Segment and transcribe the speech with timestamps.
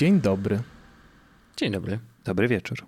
[0.00, 0.62] Dzień dobry.
[1.56, 1.98] Dzień dobry.
[2.24, 2.78] Dobry wieczór.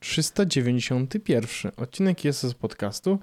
[0.00, 3.18] 391 odcinek jest z podcastu.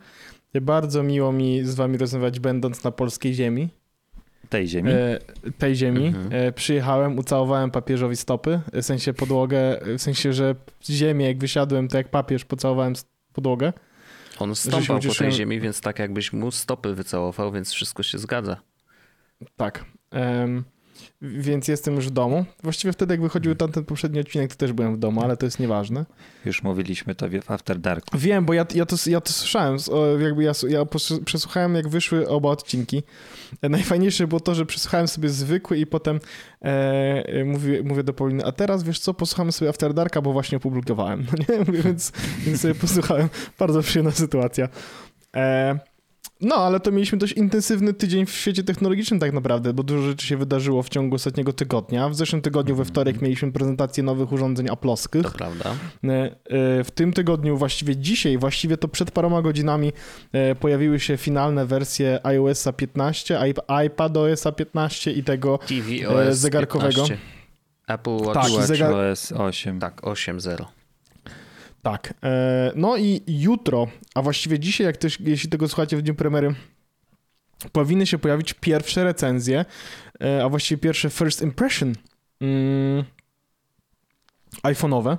[0.62, 3.70] Bardzo miło mi z wami rozmawiać, będąc na polskiej ziemi.
[4.50, 4.92] Tej ziemi?
[4.92, 5.20] E,
[5.58, 6.08] tej ziemi.
[6.08, 6.28] Mhm.
[6.32, 10.56] E, przyjechałem, ucałowałem papieżowi stopy, w sensie podłogę, w sensie, że
[10.90, 12.94] ziemię jak wysiadłem, to jak papież pocałowałem
[13.34, 13.74] podłogę.
[14.40, 18.58] On stąpał po tej ziemi, więc tak jakbyś mu stopy wycałował, więc wszystko się zgadza.
[19.56, 19.86] Tak.
[20.12, 20.64] Em,
[21.22, 22.46] więc jestem już w domu.
[22.64, 25.60] Właściwie wtedy, jak wychodził tamten poprzedni odcinek, to też byłem w domu, ale to jest
[25.60, 26.06] nieważne.
[26.46, 28.06] Już mówiliśmy to w After Dark.
[28.18, 29.78] Wiem, bo ja, ja, to, ja to słyszałem.
[30.20, 30.86] Jakby ja, ja
[31.26, 33.04] przesłuchałem, jak wyszły oba odcinki.
[33.62, 36.20] E, Najfajniejsze było to, że przesłuchałem sobie zwykły i potem
[36.62, 36.68] e,
[37.28, 40.58] e, mówię, mówię do Pauliny, a teraz wiesz co, posłuchamy sobie After Darka, bo właśnie
[40.58, 41.26] opublikowałem.
[41.32, 41.60] No nie?
[41.60, 42.12] Mówię, Więc,
[42.46, 43.30] więc sobie posłuchałem.
[43.60, 44.70] Bardzo przyjemna sytuacja.
[45.36, 45.80] E,
[46.42, 50.28] no, ale to mieliśmy dość intensywny tydzień w świecie technologicznym tak naprawdę, bo dużo rzeczy
[50.28, 52.10] się wydarzyło w ciągu ostatniego tygodnia.
[52.10, 55.24] W zeszłym tygodniu we wtorek mieliśmy prezentację nowych urządzeń Apple'owskich.
[55.24, 55.70] To prawda.
[56.04, 59.92] E, e, W tym tygodniu, właściwie dzisiaj, właściwie to przed paroma godzinami
[60.32, 67.02] e, pojawiły się finalne wersje iOS 15, iP- iPadOS 15 i tego TVOS zegarkowego.
[67.04, 67.18] 15.
[67.88, 68.34] Apple Watch.
[68.34, 69.80] Tak, Watch zegar- OS 8.
[69.80, 70.66] Tak, 8.0.
[71.92, 72.14] Tak.
[72.24, 76.56] E, No i jutro, a właściwie dzisiaj, jak też, jeśli tego słuchacie w dniu premiery,
[77.72, 79.66] powinny się pojawić pierwsze recenzje,
[80.22, 81.94] e, a właściwie pierwsze first impression
[82.42, 83.04] mm,
[84.64, 85.18] iPhone'owe.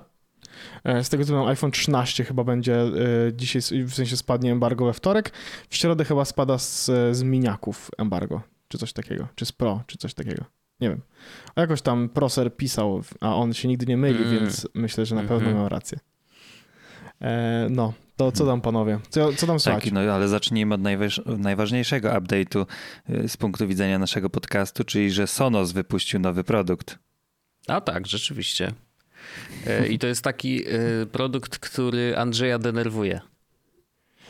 [0.84, 2.76] E, Z tego co wiem, iPhone 13 chyba będzie
[3.32, 5.32] dzisiaj, w sensie spadnie embargo we wtorek.
[5.68, 6.84] W środę chyba spada z,
[7.16, 10.44] z miniaków embargo, czy coś takiego, czy z Pro, czy coś takiego.
[10.80, 11.00] Nie wiem.
[11.54, 14.30] A jakoś tam Proser pisał, a on się nigdy nie myli, Mm.
[14.30, 15.56] więc myślę, że na pewno Mhm.
[15.56, 15.98] miał rację.
[17.22, 18.98] E, no, to co tam panowie?
[19.08, 19.84] Co, co tam słychać?
[19.84, 22.66] Tak, no ale zacznijmy od najważ- najważniejszego update'u
[23.10, 26.98] y, z punktu widzenia naszego podcastu, czyli że Sonos wypuścił nowy produkt.
[27.66, 28.72] A tak, rzeczywiście.
[29.66, 30.70] E, I to jest taki e,
[31.12, 33.20] produkt, który Andrzeja denerwuje.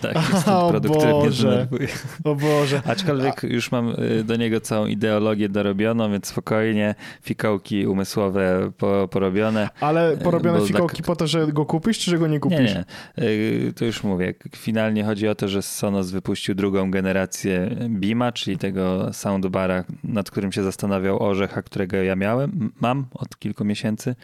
[0.00, 1.50] Tak, jest ten O produkt, który mnie Boże.
[1.50, 1.88] denerwuje.
[2.24, 2.82] O Boże.
[2.92, 3.88] Aczkolwiek już mam
[4.20, 9.68] y, do niego całą ideologię dorobioną, więc spokojnie, fikołki umysłowe po, porobione.
[9.80, 12.58] Ale porobione Bo fikołki tak- po to, że go kupisz, czy że go nie kupisz?
[12.58, 12.84] Nie,
[13.18, 13.24] nie.
[13.24, 14.34] Y, To już mówię.
[14.56, 20.52] Finalnie chodzi o to, że Sonos wypuścił drugą generację Bima, czyli tego soundbara, nad którym
[20.52, 24.14] się zastanawiał Orzech, a którego ja miałem, mam od kilku miesięcy,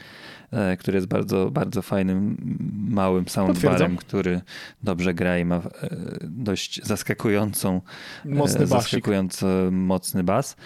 [0.79, 2.37] który jest bardzo, bardzo fajnym,
[2.89, 4.41] małym soundbarem, który
[4.83, 5.61] dobrze gra i ma e,
[6.23, 7.81] dość zaskakującą
[8.25, 8.69] Mocny e, basik.
[8.69, 10.57] zaskakująco mocny bas.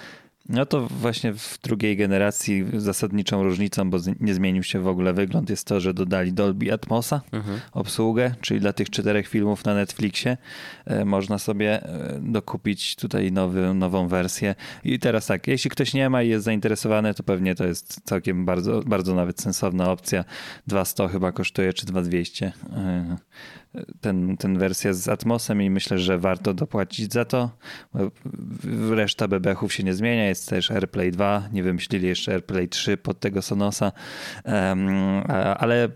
[0.48, 5.50] No to właśnie w drugiej generacji zasadniczą różnicą, bo nie zmienił się w ogóle wygląd,
[5.50, 7.60] jest to, że dodali Dolby Atmosa, Mhm.
[7.72, 10.37] obsługę, czyli dla tych czterech filmów na Netflixie
[10.84, 14.54] e, można sobie e, dokupić tutaj nowy, nową wersję.
[14.84, 18.44] I teraz tak, jeśli ktoś nie ma i jest zainteresowany, to pewnie to jest całkiem
[18.44, 20.25] bardzo, bardzo nawet sensowna opcja.
[20.66, 23.16] 200 chyba kosztuje, czy 2200 e,
[24.00, 27.50] ten, ten wersja z Atmosem i myślę, że warto dopłacić za to.
[28.90, 33.20] Reszta bebechów się nie zmienia, jest też AirPlay 2, nie wymyślili jeszcze AirPlay 3 pod
[33.20, 33.92] tego Sonosa,
[35.58, 35.88] ale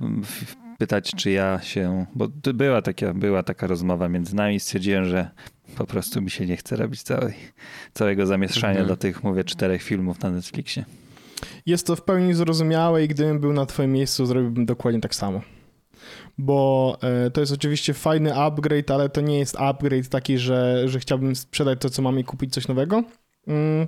[0.79, 5.31] pytać, czy ja się, bo była taka, była taka rozmowa między nami, stwierdziłem, że
[5.77, 7.35] po prostu mi się nie chce robić całej,
[7.95, 8.89] całego zamieszania Mhm.
[8.89, 10.85] do tych, mówię, czterech filmów na Netflixie.
[11.67, 15.41] Jest to w pełni zrozumiałe i gdybym był na twoim miejscu, zrobiłbym dokładnie tak samo.
[16.39, 21.01] Bo e, to jest oczywiście fajny upgrade, ale to nie jest upgrade taki, że, że
[21.01, 23.03] chciałbym sprzedać to, co mam i kupić coś nowego.
[23.47, 23.87] Mm.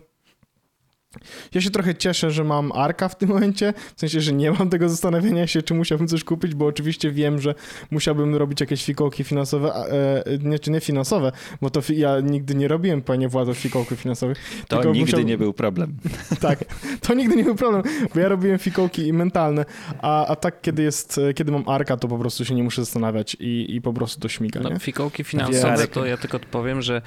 [1.54, 4.70] Ja się trochę cieszę, że mam Arka w tym momencie, w sensie, że nie mam
[4.70, 7.54] tego zastanawiania się, czy musiałbym coś kupić, bo oczywiście wiem, że
[7.90, 12.54] musiałbym robić jakieś fikołki finansowe, e, nie, czy nie finansowe, bo to fi- ja nigdy
[12.54, 14.38] nie robiłem, panie Władzo, fikołków finansowych.
[14.68, 15.96] To nigdy musiał- nie był problem.
[16.40, 16.64] tak,
[17.00, 17.82] to nigdy nie był problem,
[18.14, 19.64] bo ja robiłem fikołki i mentalne,
[20.02, 23.36] a, a tak kiedy jest, kiedy mam arka, to po prostu się nie muszę zastanawiać
[23.40, 24.70] i, i po prostu to śmiga, nie?
[24.70, 27.02] No, fikołki finansowe, to ja tylko odpowiem, że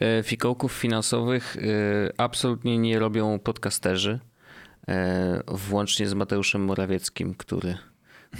[0.00, 1.60] e, fikołków finansowych e,
[2.16, 4.18] absolutnie nie robią podcasterzy,
[4.88, 7.78] e, włącznie z Mateuszem Morawieckim, który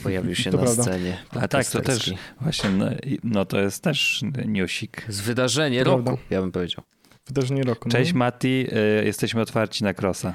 [0.03, 0.83] pojawił się To na prawda.
[0.83, 2.87] scenie A tak, to też właśnie, no,
[3.25, 5.05] no to jest też newsik.
[5.09, 6.23] Z wydarzenie To roku, prawda.
[6.31, 6.85] ja bym powiedział.
[7.27, 7.89] Wydarzenie roku.
[7.89, 7.93] no.
[7.93, 8.67] Cześć Mati,
[9.01, 10.35] y, jesteśmy otwarci na Crossa.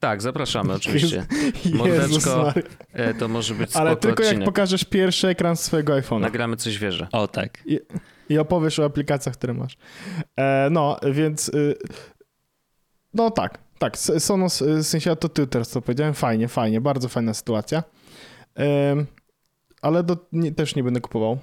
[0.00, 1.26] Tak, zapraszamy oczywiście.
[1.74, 2.52] Mordeczko.
[2.92, 4.46] E, to może być Ale tylko jak odcinek.
[4.48, 7.06] pokażesz pierwszy ekran swojego iPhone'a Nagramy coś wieże.
[7.12, 7.58] O tak.
[7.66, 7.78] i,
[8.28, 9.76] i opowiesz o aplikacjach, które masz.
[10.36, 11.74] E, no, więc y,
[13.14, 17.08] no tak, tak, Sonos, w sensie ja to ty teraz to powiedziałem, fajnie, fajnie, bardzo
[17.08, 17.82] fajna sytuacja.
[19.82, 21.38] Ale do, nie, też nie będę kupował.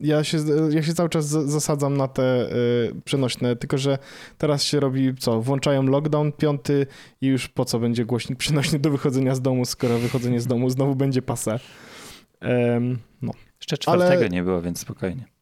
[0.00, 0.38] ja się,
[0.70, 3.98] ja się cały czas zasadzam na te y, przenośne, tylko że
[4.38, 5.40] teraz się robi co?
[5.40, 6.86] Włączają lockdown piąty
[7.20, 10.70] i już po co będzie głośnik przenośny do wychodzenia z domu, skoro wychodzenie z domu
[10.70, 11.60] znowu będzie pase.
[12.42, 13.32] Um, no.
[13.60, 14.28] Jeszcze czwartego Ale...
[14.28, 15.37] nie było, więc spokojnie.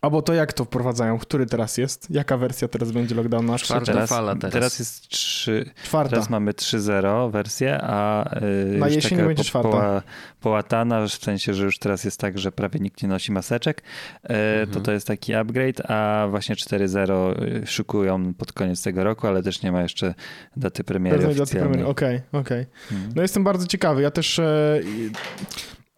[0.00, 1.18] Albo to jak to wprowadzają?
[1.18, 2.10] Który teraz jest?
[2.10, 3.58] Jaka wersja teraz będzie lockdowna?
[3.58, 4.52] Czwarta teraz, fala teraz.
[4.52, 5.70] Teraz jest 3.
[5.84, 6.10] Czwarta.
[6.10, 8.30] Teraz mamy 3.0 wersję, a
[8.72, 9.70] yy, na jesieni będzie po, czwarta.
[9.70, 10.02] Poła,
[10.40, 13.82] połatana, w sensie, że już teraz jest tak, że prawie nikt nie nosi maseczek.
[14.28, 14.70] Yy, mhm.
[14.70, 19.42] To to jest taki upgrade, a właśnie 4.0 y, szukują pod koniec tego roku, ale
[19.42, 20.14] też nie ma jeszcze
[20.56, 21.84] daty premiery oficjalnej.
[21.84, 22.20] Okej, okej.
[22.32, 22.66] Okay, okay.
[22.92, 23.12] mhm.
[23.16, 24.02] No jestem bardzo ciekawy.
[24.02, 24.38] Ja też...
[24.38, 25.10] Yy,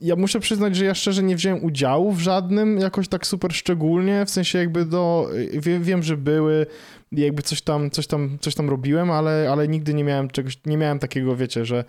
[0.00, 4.26] ja muszę przyznać, że ja szczerze nie wziąłem udziału w żadnym jakoś tak super szczególnie,
[4.26, 6.67] w sensie jakby do, wie, wiem, że były,
[7.12, 10.76] jakby coś tam, coś tam, coś tam robiłem, ale, ale nigdy nie miałem czegoś, nie
[10.76, 11.85] miałem takiego, wiecie, że,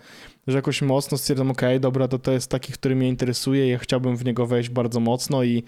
[0.46, 4.16] że jakoś mocno stwierdzam, ok, dobra, to to jest taki, który mnie interesuje, ja chciałbym
[4.16, 5.62] w niego wejść bardzo mocno i,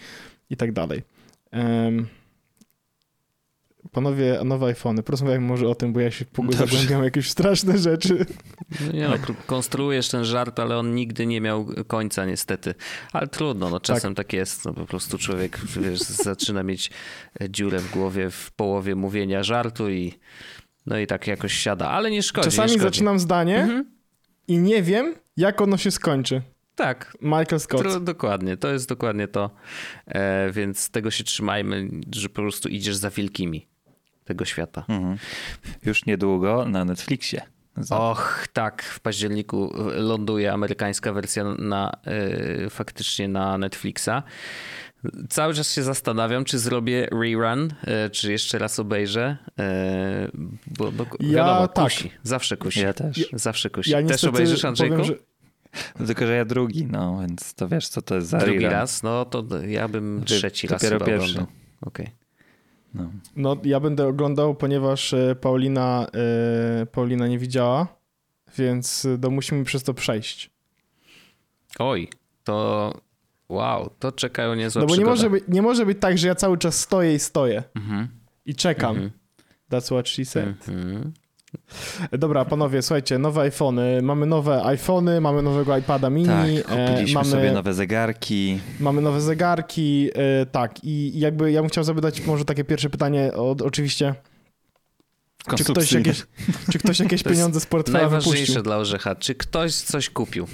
[0.51, 1.03] i tak dalej.
[1.53, 2.07] Um,
[3.93, 8.27] Panowie, nowe iPhony, porozmawiajmy może o tym, bo ja się zagłębiam jakieś straszne rzeczy.
[8.81, 9.15] No nie no,
[9.47, 12.75] konstruujesz ten żart, ale on nigdy nie miał końca niestety.
[13.13, 14.65] Ale trudno, no czasem tak, tak jest.
[14.65, 16.91] No, po prostu człowiek wiesz, zaczyna mieć
[17.49, 20.15] dziurę w głowie w połowie mówienia żartu i
[20.87, 22.45] no i tak jakoś siada, ale nie szkodzi.
[22.45, 22.85] Czasami nie szkodzi.
[22.85, 23.85] zaczynam zdanie mhm.
[24.49, 26.43] i nie wiem, jak ono się skończy.
[26.79, 27.17] Tak.
[27.23, 27.81] Michael Scott.
[27.81, 29.51] Tro, dokładnie, to jest dokładnie to.
[30.07, 33.69] E, więc tego się trzymajmy, że po prostu idziesz za wielkimi
[34.25, 34.85] tego świata.
[34.89, 35.19] Mhm.
[35.85, 37.43] Już niedługo na Netflixie.
[37.91, 41.93] Och, tak, w październiku ląduje amerykańska wersja na,
[42.61, 44.23] yy, faktycznie na Netflixa.
[45.29, 49.65] Cały czas się zastanawiam, czy zrobię rerun, yy, czy jeszcze raz obejrzę, yy,
[50.67, 51.85] bo, bo ja, wiadomo, tak.
[51.85, 52.11] kusi.
[52.23, 52.81] Zawsze kusi.
[52.81, 53.29] Ja też.
[53.33, 53.91] Zawsze kusi.
[53.91, 54.97] Ja też obejrzysz, Andrzejku?
[54.97, 55.38] Powiem, że...
[56.01, 58.73] No tylko, że ja drugi, no więc to wiesz, co to jest za Drugi rerun.
[58.73, 59.03] raz?
[59.03, 61.39] No to ja bym trzeci raz Dopiero pierwszy.
[61.39, 62.07] Okej.
[62.07, 62.11] Okay.
[62.95, 63.11] No.
[63.37, 66.07] no, ja będę oglądał, ponieważ e, Paulina,
[66.83, 67.87] e, Paulina nie widziała,
[68.59, 70.51] więc no, musimy przez to przejść.
[71.79, 72.09] Oj,
[72.45, 72.95] to
[73.49, 76.35] wow, to czekają niezłe No bo nie może, być, nie może być tak, że ja
[76.35, 78.09] cały czas stoję i stoję mhm.
[78.47, 78.91] i czekam.
[78.91, 79.11] Mhm.
[79.71, 80.69] That's what she said.
[80.69, 81.13] Mhm.
[82.13, 84.03] Dobra, panowie, słuchajcie, nowe iPhony.
[84.03, 86.27] Mamy nowe iPhony, mamy nowego iPada mini.
[86.27, 88.61] Tak, kupiliśmy mamy, sobie nowe zegarki.
[88.81, 90.85] Mamy nowe zegarki, e, tak.
[90.85, 94.15] I jakby ja bym chciał zapytać może takie pierwsze pytanie, od, oczywiście
[95.57, 96.27] czy ktoś jakieś,
[96.73, 98.63] czy ktoś jakieś pieniądze z portfela Najważniejsze wypuścił?
[98.63, 99.15] dla Orzecha.
[99.15, 100.47] Czy ktoś coś kupił?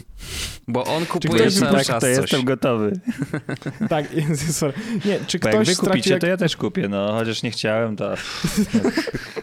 [0.69, 2.17] Bo on kupuje cały tak, czas to coś.
[2.17, 3.01] jestem gotowy.
[3.89, 4.07] tak,
[4.51, 4.73] sorry.
[5.05, 6.21] Nie, czy Bo ktoś jak wy kupicie, jak...
[6.21, 6.89] to ja też kupię.
[6.89, 8.15] No, chociaż nie chciałem, to...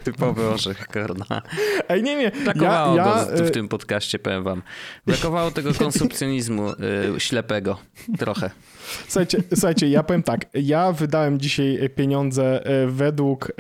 [0.04, 1.42] Typowy Orzech, korna.
[1.90, 2.32] Ej, nie, nie.
[2.44, 3.44] Brakowało ja, ja...
[3.44, 4.62] w y- tym podcaście, powiem wam.
[5.06, 6.76] Brakowało tego konsumpcjonizmu y,
[7.20, 7.78] ślepego.
[8.18, 8.50] Trochę.
[9.08, 10.46] Słuchajcie, słuchajcie, ja powiem tak.
[10.54, 13.52] Ja wydałem dzisiaj pieniądze e, według,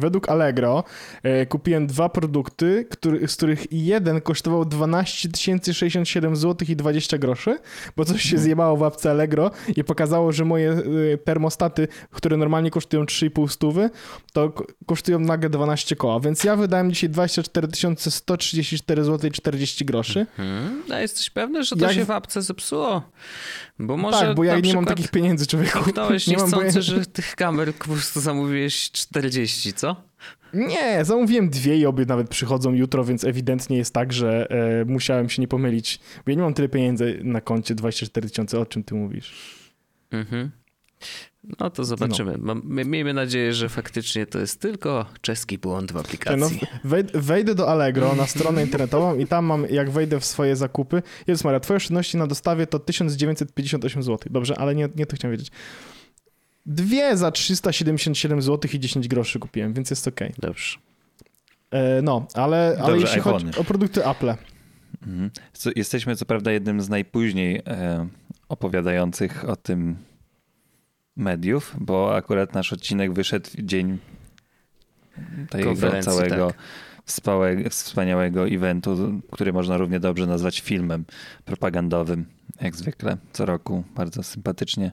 [0.00, 0.84] według Allegro.
[1.22, 5.28] E, kupiłem dwa produkty, który, z których jeden kosztował 12
[5.72, 7.58] 067 zł i 20 groszy,
[7.96, 10.82] bo coś się zjebało w apce Allegro i pokazało, że moje e,
[11.18, 13.90] termostaty, które normalnie kosztują 3,5 stówy,
[14.32, 14.52] to
[14.86, 16.20] kosztują nagle 12 koła.
[16.20, 20.26] Więc ja wydałem dzisiaj 24 134 zł i 40 groszy.
[20.36, 21.94] Hmm, a jesteś pewny, że to Jak...
[21.94, 23.02] się w apce zepsuło?
[23.78, 25.82] Bo może tak, bo ja nie mam takich pieniędzy, człowieku.
[25.82, 29.96] Kliknąłeś nie chcący, że tych kamer po prostu zamówiłeś 40, co?
[30.54, 35.28] Nie, zamówiłem dwie i obie nawet przychodzą jutro, więc ewidentnie jest tak, że e, musiałem
[35.28, 36.00] się nie pomylić.
[36.26, 39.34] Bo ja nie mam tyle pieniędzy na koncie 24 tysiące, o czym ty mówisz?
[40.10, 40.50] Mhm.
[41.58, 42.38] No to zobaczymy.
[42.38, 42.54] No.
[42.64, 46.60] Miejmy nadzieję, że faktycznie to jest tylko czeski błąd w aplikacji.
[46.84, 51.02] No, wejdę do Allegro na stronę internetową i tam mam, jak wejdę w swoje zakupy,
[51.26, 54.18] Jezus Maria, twoje oszczędności na dostawie to 1958 zł.
[54.30, 55.52] Dobrze, ale nie, nie to chciałem wiedzieć.
[56.66, 60.20] Dwie za 377 zł i 10 groszy kupiłem, więc jest ok.
[60.38, 60.78] Dobrze.
[61.70, 64.34] E, no, ale, ale jeśli chodzi o produkty Apple.
[65.02, 65.30] Mhm.
[65.76, 68.08] Jesteśmy co prawda jednym z najpóźniej e,
[68.48, 69.96] opowiadających o tym
[71.16, 73.98] mediów, bo akurat nasz odcinek wyszedł w dzień
[75.50, 76.56] tego całego tak.
[77.04, 81.04] wspaniałego, wspaniałego eventu, który można równie dobrze nazwać filmem
[81.44, 82.26] propagandowym,
[82.60, 83.84] jak zwykle co roku.
[83.94, 84.92] Bardzo sympatycznie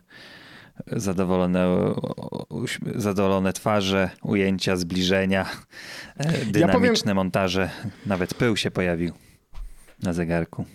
[0.88, 1.68] zadowolone,
[2.96, 5.46] zadowolone twarze, ujęcia, zbliżenia,
[6.52, 7.16] dynamiczne ja powiem...
[7.16, 7.70] montaże.
[8.06, 9.14] Nawet pył się pojawił
[10.04, 10.66] na zegarku.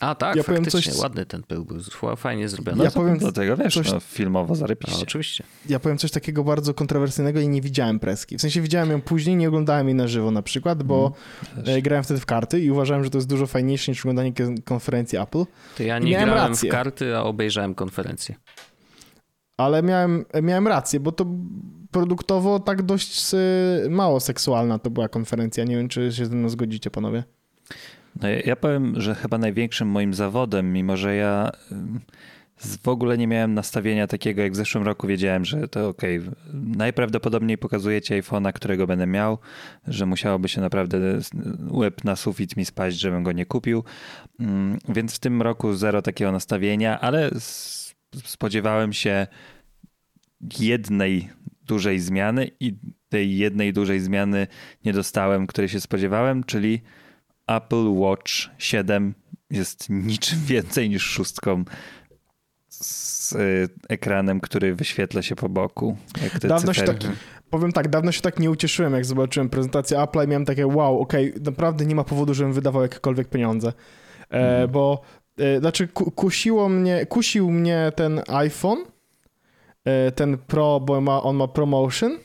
[0.00, 0.96] A tak, ja powiem coś...
[0.96, 1.80] ładny ten pył był,
[2.16, 2.84] fajnie zrobiony.
[2.84, 3.92] Ja powiem do tego, wiesz, coś...
[3.92, 4.96] no, filmowo zarypiście.
[4.96, 5.44] No, oczywiście.
[5.68, 8.38] Ja powiem coś takiego bardzo kontrowersyjnego i nie widziałem preski.
[8.38, 11.12] W sensie widziałem ją później, nie oglądałem jej na żywo na przykład, bo
[11.56, 14.32] mm, grałem wtedy w karty i uważałem, że to jest dużo fajniejsze niż oglądanie
[14.64, 15.44] konferencji Apple.
[15.76, 16.70] To ja nie grałem rację.
[16.70, 18.34] w karty, a obejrzałem konferencję.
[19.60, 21.26] Ale miałem, miałem rację, bo to
[21.90, 25.64] produktowo tak dość y, mało seksualna to była konferencja.
[25.64, 27.24] Nie wiem, czy się ze mną zgodzicie, panowie.
[28.22, 31.50] No ja, ja powiem, że chyba największym moim zawodem, mimo że ja
[32.82, 35.06] w ogóle nie miałem nastawienia takiego jak w zeszłym roku.
[35.06, 36.02] Wiedziałem, że to ok,
[36.54, 39.38] najprawdopodobniej pokazujecie iPhone'a, którego będę miał,
[39.86, 40.98] że musiałoby się naprawdę
[41.70, 43.84] łeb na sufit mi spaść, żebym go nie kupił.
[44.40, 47.30] Mm, więc w tym roku zero takiego nastawienia, ale
[48.24, 49.26] spodziewałem się
[50.58, 51.30] jednej
[51.66, 52.74] dużej zmiany i
[53.08, 54.46] tej jednej dużej zmiany
[54.84, 56.82] nie dostałem, której się spodziewałem, czyli
[57.46, 59.14] Apple Watch 7
[59.50, 61.64] jest niczym więcej niż szóstką
[62.68, 65.96] z y, ekranem, który wyświetla się po boku.
[66.42, 66.96] Dawno się tak,
[67.50, 71.00] powiem tak, dawno się tak nie ucieszyłem, jak zobaczyłem prezentację Apple i miałem takie wow,
[71.00, 73.68] okej, okay, naprawdę nie ma powodu, żebym wydawał jakiekolwiek pieniądze.
[73.68, 74.70] E, mhm.
[74.70, 75.02] Bo
[75.40, 78.78] e, znaczy kusiło mnie, kusił mnie ten iPhone,
[79.84, 82.18] e, ten Pro, bo ma, on ma ProMotion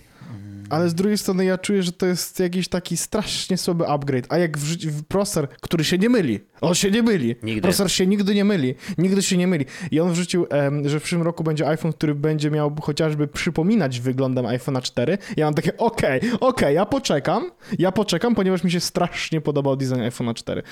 [0.70, 4.26] ale z drugiej strony ja czuję, że to jest jakiś taki strasznie słaby upgrade.
[4.30, 7.36] A jak wrzucić w procesor, który się nie myli, on się nie myli.
[7.44, 7.62] Nigdy.
[7.62, 9.66] Procesor się nigdy nie myli, nigdy się nie myli.
[9.92, 10.48] I on wrzucił,
[10.86, 15.18] że w przyszłym roku będzie iPhone, który będzie miał chociażby przypominać wyglądem iPhone'a 4.
[15.38, 19.42] Ja mam takie, okej, okay, okej, okay, ja poczekam, ja poczekam, ponieważ mi się strasznie
[19.42, 20.64] podobał design iPhone'a 4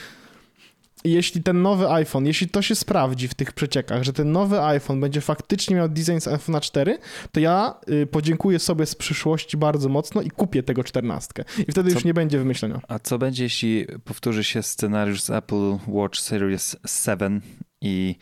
[1.03, 4.99] jeśli ten nowy iPhone, jeśli to się sprawdzi w tych przeciekach, że ten nowy iPhone
[4.99, 6.97] będzie faktycznie miał design z iPhone'a 4,
[7.31, 11.45] to ja y, podziękuję sobie z przyszłości bardzo mocno i kupię tego 14.
[11.67, 12.81] I wtedy co, już nie będzie wymyślenia.
[12.87, 17.41] A co będzie, jeśli powtórzy się scenariusz z Apple Watch Series 7
[17.81, 18.15] i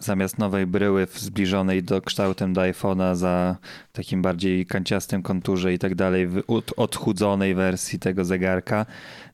[0.00, 3.56] zamiast nowej bryły zbliżonej do kształtem do iPhone'a za
[3.92, 6.42] takim bardziej kanciastym konturze i tak dalej, w
[6.76, 8.86] odchudzonej wersji tego zegarka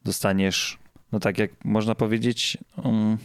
[0.05, 0.79] dostaniesz
[1.17, 3.19] no tak jak można powiedzieć, um,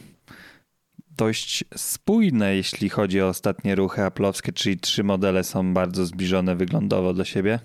[1.18, 7.14] dość spójne, jeśli chodzi o ostatnie ruchy aplowskie, czyli trzy modele są bardzo zbliżone wyglądowo
[7.14, 7.60] do siebie.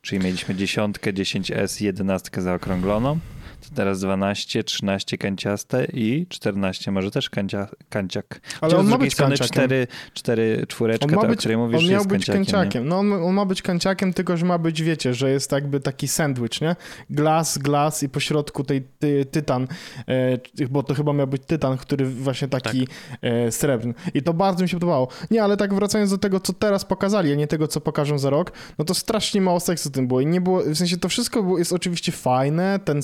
[0.00, 3.18] Czyli mieliśmy dziesiątkę, 10S, jedenastkę zaokrągloną
[3.74, 8.40] teraz 12, 13 kanciaste i 14 może też kancia, kanciak.
[8.60, 9.48] Ale on ma być kanciakiem.
[9.48, 12.44] 4, 4 czwóreczka, on ma być, o której mówisz, on miał być kanciakiem.
[12.44, 12.88] kanciakiem.
[12.88, 16.08] No on, on, ma być kanciakiem, tylko że ma być, wiecie, że jest jakby taki
[16.08, 16.76] sandwich, nie?
[17.10, 19.68] Glas, glas i pośrodku tej ty, tytan,
[20.08, 22.96] e, bo to chyba miał być tytan, który właśnie taki tak.
[23.22, 23.94] e, srebrny.
[24.14, 25.08] I to bardzo mi się podobało.
[25.30, 28.30] Nie, ale tak wracając do tego, co teraz pokazali, a nie tego, co pokażą za
[28.30, 31.08] rok, no to strasznie mało seksu w tym było i nie było, w sensie to
[31.08, 33.02] wszystko było, jest oczywiście fajne, ten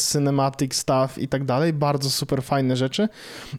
[0.48, 3.08] cinematic stuff i tak dalej, bardzo super fajne rzeczy,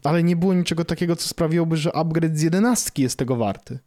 [0.03, 3.79] ale nie było niczego takiego, co sprawiłoby, że upgrade z jedenastki jest tego warty.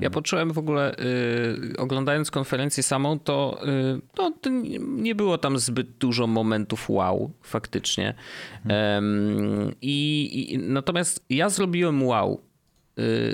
[0.00, 4.50] Ja poczułem w ogóle, y, oglądając konferencję samą, to, y, to,
[4.80, 8.14] nie było tam zbyt dużo momentów wow, faktycznie.
[8.62, 9.74] Hmm.
[9.82, 12.40] i, I, natomiast ja zrobiłem wow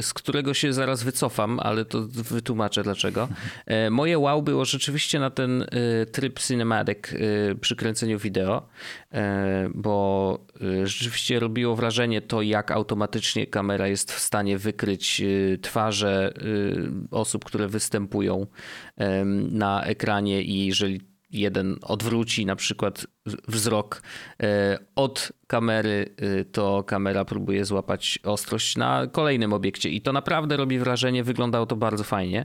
[0.01, 3.29] z którego się zaraz wycofam, ale to wytłumaczę dlaczego.
[3.67, 5.67] E, moje wow było rzeczywiście na ten y,
[6.13, 8.69] tryb cinematic y, przy kręceniu wideo,
[9.13, 10.39] e, bo
[10.85, 15.23] rzeczywiście robiło wrażenie to, jak automatycznie kamera jest w stanie wykryć
[15.63, 16.35] twarze
[17.11, 18.47] osób, które występują
[19.51, 23.07] na ekranie i jeżeli jeden odwróci na przykład
[23.49, 24.03] wzrok
[24.43, 30.57] e, od kamery, e, to kamera próbuje złapać ostrość na kolejnym obiekcie i to naprawdę
[30.57, 32.45] robi wrażenie, wyglądało to bardzo fajnie.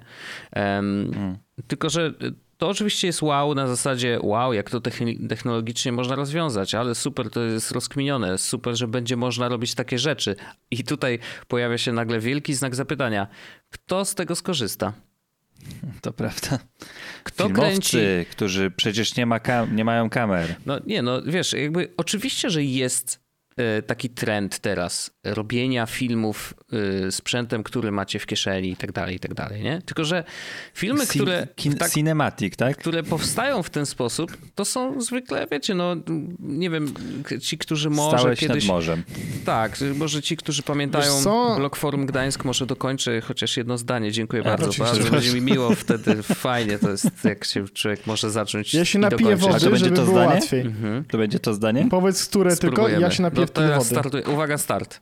[0.51, 1.37] Mm.
[1.67, 2.13] Tylko, że
[2.57, 4.81] to oczywiście jest wow na zasadzie wow, jak to
[5.29, 10.35] technologicznie można rozwiązać, ale super to jest rozkminione, super, że będzie można robić takie rzeczy.
[10.71, 13.27] I tutaj pojawia się nagle wielki znak zapytania,
[13.69, 14.93] kto z tego skorzysta?
[16.01, 16.59] To prawda.
[17.23, 18.31] Kto Filmowcy, kręci?
[18.31, 19.39] którzy przecież nie, ma
[19.71, 20.55] nie mają kamer.
[20.65, 23.24] No nie, no wiesz, jakby oczywiście, że jest
[23.87, 26.53] taki trend teraz robienia filmów
[27.07, 29.81] e, sprzętem, który macie w kieszeni i tak dalej, i tak dalej, nie?
[29.85, 30.23] Tylko, że
[30.73, 31.47] filmy, które...
[31.55, 32.77] Kin, tak, cinematic, tak?
[32.77, 35.95] Które powstają w ten sposób, to są zwykle, wiecie, no
[36.39, 36.93] nie wiem,
[37.41, 38.63] ci, którzy może Stałeś kiedyś...
[38.63, 39.03] nad morzem.
[39.45, 41.13] Tak, może ci, którzy pamiętają
[41.57, 44.11] Blok Forum Gdańsk, może dokończę chociaż jedno zdanie.
[44.11, 44.83] Dziękuję A, bardzo.
[44.83, 46.23] Bardzo będzie mi miło wtedy.
[46.23, 50.05] Fajnie to jest, jak się człowiek może zacząć Ja się napiję wody, to będzie to
[50.05, 50.33] zdanie?
[50.35, 50.61] łatwiej.
[50.61, 51.05] Mhm.
[51.05, 51.87] To będzie to zdanie?
[51.89, 52.89] Powiedz, które Spróbujemy.
[52.89, 54.21] tylko, ja się napiję no teraz startuj.
[54.21, 54.99] Uwaga, start.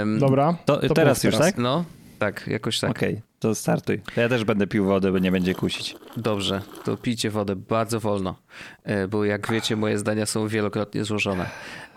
[0.00, 0.56] Um, Dobra.
[0.64, 1.46] To, to teraz już, teraz.
[1.46, 1.58] tak?
[1.58, 1.84] No,
[2.18, 2.90] tak, jakoś tak.
[2.90, 4.00] Okej, okay, to startuj.
[4.16, 5.96] Ja też będę pił wodę, bo nie będzie kusić.
[6.16, 8.34] Dobrze, to pijcie wodę bardzo wolno,
[8.84, 11.46] e, bo jak wiecie, moje zdania są wielokrotnie złożone.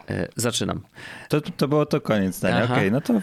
[0.10, 0.82] E, zaczynam.
[1.30, 3.22] To, to było to koniec zdania, okej, okay, no to...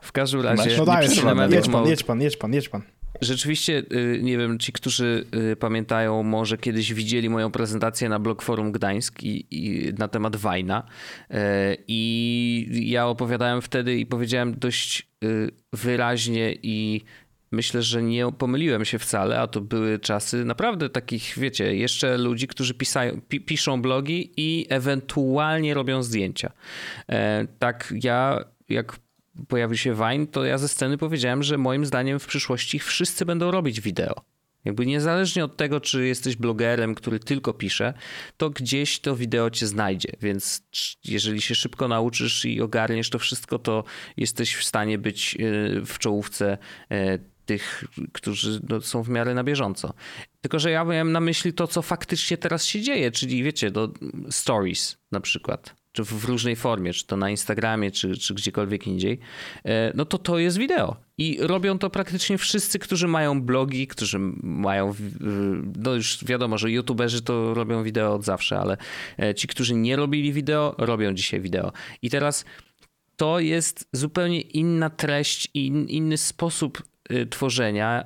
[0.00, 0.76] W każdym razie...
[0.76, 1.20] No pan, jedź
[1.68, 2.82] pan, jedź pan, jedź pan, jedź pan.
[3.22, 8.42] Rzeczywiście, y, nie wiem, ci, którzy y, pamiętają, może kiedyś widzieli moją prezentację na Blog
[8.42, 10.82] Forum Gdańsk i, i na temat Wajna.
[11.30, 11.36] Y,
[11.88, 15.12] I ja opowiadałem wtedy i powiedziałem dość
[15.72, 17.00] wyraźnie i
[17.52, 22.48] myślę, że nie pomyliłem się wcale, a to były czasy naprawdę takich, wiecie, jeszcze ludzi,
[22.48, 26.52] którzy pisają, pi, piszą blogi i ewentualnie robią zdjęcia.
[27.08, 28.96] E, tak ja, jak
[29.48, 33.50] pojawił się Vine, to ja ze sceny powiedziałem, że moim zdaniem w przyszłości wszyscy będą
[33.50, 34.14] robić wideo.
[34.64, 37.94] Jakby niezależnie od tego, czy jesteś blogerem, który tylko pisze,
[38.36, 40.12] to gdzieś to wideo cię znajdzie.
[40.20, 40.62] Więc
[41.04, 43.84] jeżeli się szybko nauczysz i ogarniesz to wszystko, to
[44.16, 46.58] jesteś w stanie być y, w czołówce
[46.92, 49.94] y, tych, którzy no, są w miarę na bieżąco.
[50.40, 53.92] Tylko, że ja miałem na myśli to, co faktycznie teraz się dzieje, czyli wiecie, do
[54.30, 59.18] stories na przykład czy w różnej formie, czy to na Instagramie, czy, czy gdziekolwiek indziej,
[59.64, 60.96] e, no to to jest wideo.
[61.18, 64.94] I robią to praktycznie wszyscy, którzy mają blogi, którzy mają,
[65.76, 68.76] no już wiadomo, że youtuberzy to robią wideo od zawsze, ale
[69.18, 71.72] e, ci, którzy nie robili wideo, robią dzisiaj wideo.
[72.02, 72.44] I teraz
[73.16, 76.82] to jest zupełnie inna treść i inny sposób
[77.12, 78.04] y, tworzenia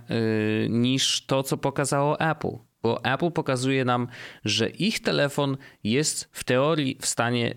[0.65, 4.09] y, niż to, co pokazało Apple bo Apple pokazuje nam,
[4.45, 7.55] że ich telefon jest w teorii w stanie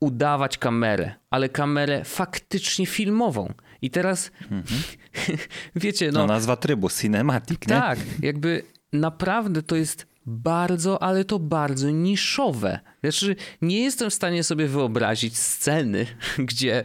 [0.00, 3.54] udawać kamerę, ale kamerę faktycznie filmową.
[3.82, 4.82] I teraz mhm.
[5.84, 6.26] wiecie, no, no.
[6.26, 7.66] nazwa trybu Cinematic, nie?
[7.66, 12.80] Tak, jakby naprawdę to jest bardzo, ale to bardzo niszowe.
[13.02, 16.06] Znaczy, nie jestem w stanie sobie wyobrazić sceny,
[16.48, 16.84] gdzie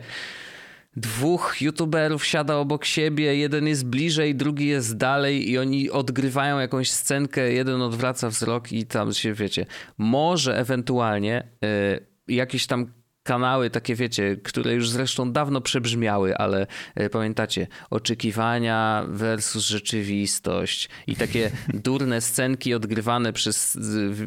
[0.96, 6.92] dwóch youtuberów siada obok siebie, jeden jest bliżej, drugi jest dalej i oni odgrywają jakąś
[6.92, 9.66] scenkę, jeden odwraca wzrok i tam się, wiecie,
[9.98, 12.94] może ewentualnie y, jakieś tam
[13.24, 16.68] kanały takie, wiecie, które już zresztą dawno przebrzmiały, ale
[17.00, 21.52] y, pamiętacie, oczekiwania versus rzeczywistość i takie
[21.86, 23.78] durne scenki odgrywane przez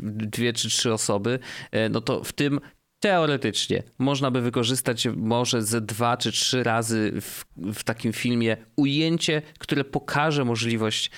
[0.03, 1.39] dwie czy trzy osoby,
[1.75, 2.61] y, no to w tym
[3.05, 9.43] teoretycznie można by wykorzystać może ze dwa czy trzy razy w, w takim filmie ujęcie,
[9.59, 11.11] które pokaże możliwość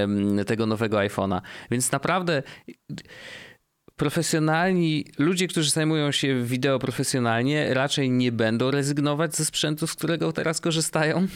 [0.00, 1.40] um, tego nowego iPhone'a.
[1.70, 2.42] Więc naprawdę
[3.96, 10.32] profesjonalni ludzie, którzy zajmują się wideo profesjonalnie, raczej nie będą rezygnować ze sprzętu, z którego
[10.32, 11.26] teraz korzystają,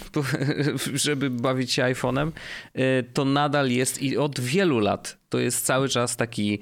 [0.95, 2.31] żeby bawić się iPhone'em.
[2.75, 6.59] E, to nadal jest i od wielu lat to jest cały czas taki.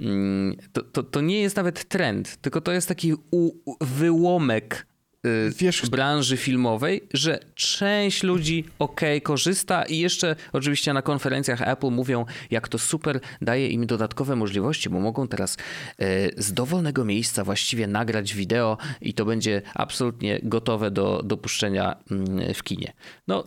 [0.00, 4.86] Mm, to, to, to nie jest nawet trend, tylko to jest taki u, wyłomek
[5.26, 11.90] Y, Wiesz, branży filmowej, że część ludzi ok, korzysta i jeszcze oczywiście na konferencjach Apple
[11.90, 17.44] mówią, jak to super daje im dodatkowe możliwości, bo mogą teraz y, z dowolnego miejsca
[17.44, 22.92] właściwie nagrać wideo i to będzie absolutnie gotowe do dopuszczenia mm, w kinie.
[23.28, 23.44] No,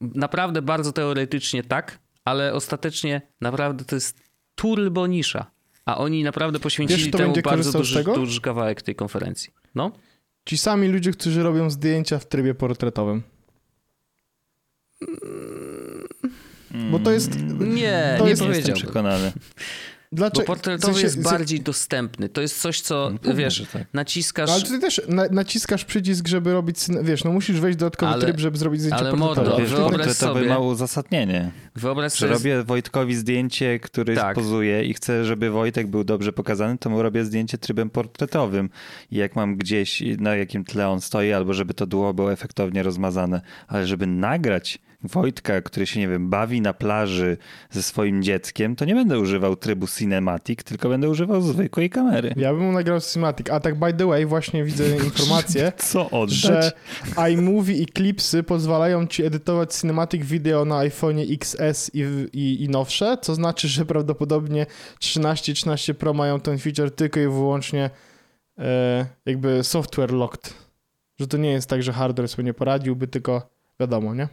[0.00, 4.18] naprawdę bardzo teoretycznie tak, ale ostatecznie naprawdę to jest
[4.54, 5.50] turbo nisza.
[5.84, 9.52] A oni naprawdę poświęcili Wiesz, temu bardzo duży, duży kawałek tej konferencji.
[9.74, 9.92] No.
[10.44, 13.22] Ci sami ludzie, którzy robią zdjęcia w trybie portretowym.
[16.90, 17.36] Bo to jest.
[17.60, 18.74] Nie, to nie jest, powiedziałbym.
[18.74, 19.32] przekonany.
[20.12, 20.40] Dlaczego?
[20.40, 22.28] Bo portretowy w sensie, jest bardziej dostępny.
[22.28, 23.82] To jest coś, co, no, wiesz, tak.
[23.92, 24.48] naciskasz...
[24.48, 28.24] No, ale ty też na, naciskasz przycisk, żeby robić, wiesz, no musisz wejść dodatkowy ale,
[28.24, 29.50] tryb, żeby zrobić zdjęcie ale portretowe.
[29.50, 31.52] Ale mordo, portretowy sobie, ma uzasadnienie.
[31.76, 32.28] Wyobraź sobie...
[32.28, 34.34] Że robię Wojtkowi zdjęcie, który tak.
[34.34, 38.70] pozuje i chcę, żeby Wojtek był dobrze pokazany, to mu robię zdjęcie trybem portretowym.
[39.10, 42.82] I jak mam gdzieś, na jakim tle on stoi, albo żeby to dło było efektownie
[42.82, 43.40] rozmazane.
[43.68, 47.36] Ale żeby nagrać Wojtka, który się, nie wiem, bawi na plaży
[47.70, 52.34] ze swoim dzieckiem, to nie będę używał trybu cinematic, tylko będę używał zwykłej kamery.
[52.36, 53.50] Ja bym nagrał cinematic.
[53.50, 56.36] A tak by the way, właśnie widzę informację, Co oddać?
[56.36, 56.72] że
[57.32, 63.18] iMovie i Clipsy pozwalają ci edytować cinematic video na iPhone XS i, i, i nowsze,
[63.22, 64.66] co znaczy, że prawdopodobnie
[64.98, 67.90] 13 13 Pro mają ten feature tylko i wyłącznie
[68.58, 70.54] e, jakby software locked.
[71.20, 74.28] Że to nie jest tak, że hardware sobie nie poradziłby, tylko wiadomo, nie?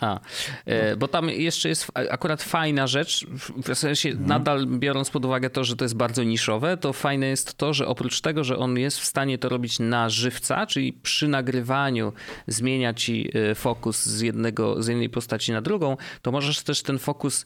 [0.00, 0.20] A,
[0.66, 3.26] e, bo tam jeszcze jest akurat fajna rzecz,
[3.64, 4.28] w sensie mhm.
[4.28, 7.86] nadal biorąc pod uwagę to, że to jest bardzo niszowe, to fajne jest to, że
[7.86, 12.12] oprócz tego, że on jest w stanie to robić na żywca, czyli przy nagrywaniu
[12.46, 16.98] zmienia ci e, fokus z, jednego, z jednej postaci na drugą, to możesz też ten
[16.98, 17.44] fokus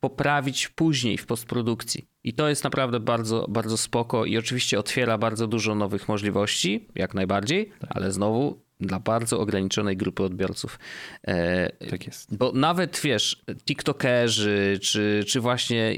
[0.00, 2.08] poprawić później w postprodukcji.
[2.24, 7.14] I to jest naprawdę bardzo, bardzo spoko i oczywiście otwiera bardzo dużo nowych możliwości, jak
[7.14, 7.90] najbardziej, tak.
[7.94, 10.78] ale znowu dla bardzo ograniczonej grupy odbiorców.
[11.26, 12.36] E, tak jest.
[12.36, 15.94] Bo nawet wiesz, TikTokerzy czy, czy właśnie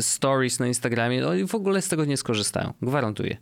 [0.00, 2.72] stories na Instagramie, oni w ogóle z tego nie skorzystają.
[2.82, 3.36] Gwarantuję.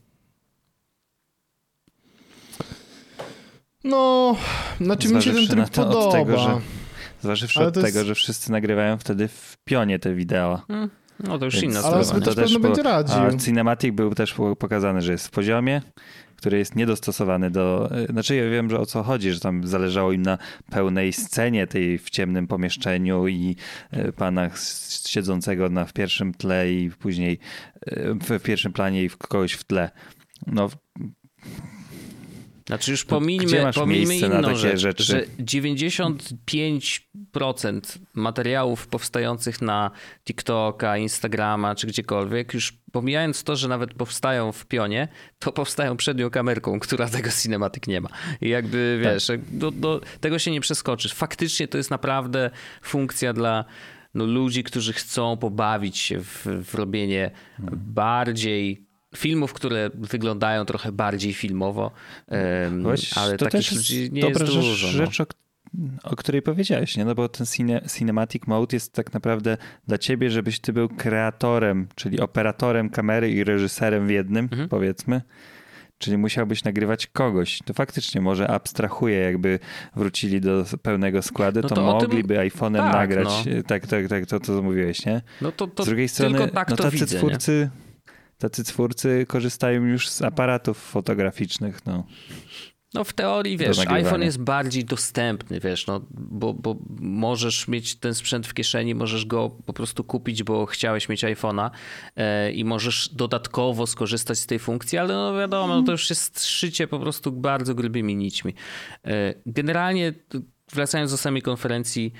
[3.84, 4.36] No,
[4.80, 5.98] znaczy mi się ten tryb podoba.
[5.98, 6.60] Od tego, że,
[7.20, 7.88] zważywszy od jest...
[7.88, 10.62] tego, że wszyscy nagrywają wtedy w pionie te wideo.
[10.68, 10.90] Hmm.
[11.20, 12.04] No to już Więc- inna Ale sprawa.
[12.04, 12.34] zbyt- nie?
[12.34, 13.38] też pewno będzie a radził.
[13.40, 15.82] Cinematic był też pokazany, że jest w poziomie,
[16.36, 17.90] który jest niedostosowany do...
[17.90, 20.38] e, Znaczy ja wiem, że o co chodzi, że tam zależało im na
[20.70, 23.56] pełnej scenie tej w ciemnym pomieszczeniu i
[23.90, 24.50] e, pana
[25.06, 27.38] siedzącego na, w pierwszym tle i później
[27.86, 29.90] e, w, w pierwszym planie i w kogoś w tle.
[30.46, 30.70] No,
[32.66, 35.02] Znaczy już To pomińmy, pomińmy inną rzecz, rzeczy?
[35.02, 37.80] że 95%
[38.14, 39.90] materiałów powstających na
[40.24, 46.30] TikToka, Instagrama czy gdziekolwiek, już pomijając to, że nawet powstają w pionie, to powstają przednią
[46.30, 48.08] kamerką, która tego cinematic nie ma.
[48.40, 49.12] I jakby Tak.
[49.14, 51.14] wiesz, do, do, tego się nie przeskoczysz.
[51.14, 52.50] Faktycznie to jest naprawdę
[52.82, 53.64] funkcja dla
[54.14, 57.30] no, ludzi, którzy chcą pobawić się w, w robienie
[57.86, 61.90] bardziej filmów, które wyglądają trochę bardziej filmowo,
[62.82, 64.86] Właśnie, ale to takich też jest nie dobra jest rzecz, dużo.
[64.86, 64.92] no.
[64.92, 65.26] rzecz o,
[66.04, 67.04] o której powiedziałeś, nie?
[67.04, 69.56] No bo ten cine, cinematic mode jest tak naprawdę
[69.88, 74.68] dla ciebie, żebyś ty był kreatorem, czyli operatorem kamery i reżyserem w jednym, Mhm.
[74.68, 75.22] powiedzmy.
[75.98, 77.58] Czyli musiałbyś nagrywać kogoś.
[77.64, 79.58] To faktycznie może abstrahuje, jakby
[79.96, 83.28] wrócili do pełnego składu, No to, to o tym- mogliby iPhone'em tak, nagrać.
[83.46, 83.62] no.
[83.62, 85.22] Tak, tak, tak, to co mówiłeś, nie?
[85.42, 87.22] No to, to Z drugiej strony, tylko tak no to tacy widzę.
[87.22, 87.70] Nie?
[88.42, 92.06] Tacy twórcy korzystają już z aparatów fotograficznych, no.
[92.94, 98.14] No w teorii, wiesz, iPhone jest bardziej dostępny, wiesz, no, bo, bo możesz mieć ten
[98.14, 101.70] sprzęt w kieszeni, możesz go po prostu kupić, bo chciałeś mieć iPhone'a
[102.16, 106.44] e, i możesz dodatkowo skorzystać z tej funkcji, ale no wiadomo, no to już jest
[106.44, 108.54] szycie po prostu bardzo grubymi nićmi.
[109.04, 110.14] E, generalnie,
[110.72, 112.12] wracając do samej konferencji,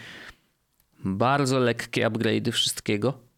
[1.05, 3.32] bardzo lekkie upgrade'y wszystkiego.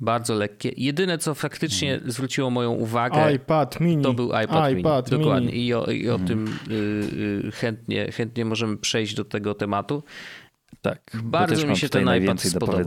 [0.00, 0.70] Bardzo lekkie.
[0.76, 2.12] Jedyne, co faktycznie Mhm.
[2.12, 4.02] zwróciło moją uwagę, iPad mini.
[4.02, 5.22] to był iPad, iPad mini.
[5.24, 5.48] Dokładnie.
[5.48, 5.66] mini.
[5.66, 6.28] I o, i o Mhm.
[6.28, 10.02] tym y, y, chętnie, chętnie możemy przejść do tego tematu.
[10.82, 11.16] Tak.
[11.22, 12.84] Bardzo mi się ten iPad spodobał.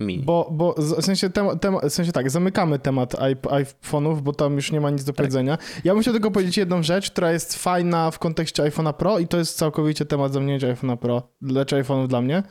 [0.00, 0.22] Mini.
[0.24, 4.54] Bo, bo w sensie, tem, tem, w sensie tak, zamykamy temat iP- iPhone'ów, bo tam
[4.54, 5.06] już nie ma nic Tak.
[5.06, 5.58] do powiedzenia.
[5.84, 9.26] Ja bym chciał tylko powiedzieć jedną rzecz, która jest fajna w kontekście iPhone'a Pro i
[9.28, 12.42] to jest całkowicie temat zamknięcia iPhone'a Pro, lecz iPhone'ów dla mnie.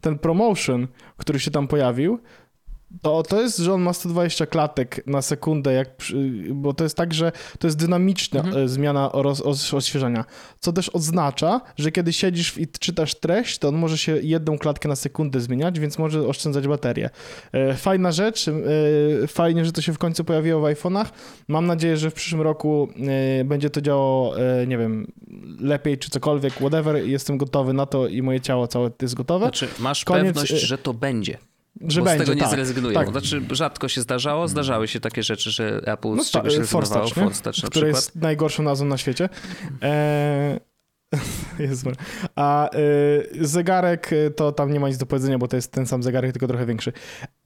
[0.00, 0.86] Ten promotion,
[1.16, 2.18] który się tam pojawił,
[3.02, 5.88] to, to jest, że on ma 120 klatek na sekundę, jak,
[6.50, 8.64] bo to jest tak, że to jest dynamiczna Mhm.
[8.64, 9.40] e, zmiana roz,
[9.72, 10.24] odświeżania,
[10.60, 14.88] co też oznacza, że kiedy siedzisz i czytasz treść, to on może się jedną klatkę
[14.88, 17.10] na sekundę zmieniać, więc może oszczędzać baterię.
[17.52, 18.52] E, Fajna rzecz, e,
[19.26, 21.06] fajnie, że to się w końcu pojawiło w iPhone'ach.
[21.48, 22.88] Mam nadzieję, że w przyszłym roku
[23.44, 24.34] będzie to działało,
[24.66, 25.12] nie wiem,
[25.60, 26.96] lepiej czy cokolwiek, whatever.
[26.96, 29.46] Jestem gotowy na to i moje ciało całe jest gotowe.
[29.46, 31.38] Znaczy, masz Koniec, pewność, że to będzie.
[31.80, 32.50] Że bo będzie, z tego nie tak.
[32.50, 32.94] zrezygnują.
[32.94, 33.10] tak.
[33.10, 36.78] Znaczy, rzadko się zdarzało, zdarzały się takie rzeczy, że Apple No z ta- czegoś Force
[36.78, 37.04] rezygnowało.
[37.04, 37.22] Touch, nie?
[37.22, 39.28] Force Touch na które jest najgorszą nazwą na świecie.
[39.82, 40.60] Eee...
[41.58, 41.90] Jezu.
[42.36, 45.86] A y, zegarek y, to tam nie ma nic do powiedzenia, bo to jest ten
[45.86, 46.92] sam zegarek, tylko trochę większy.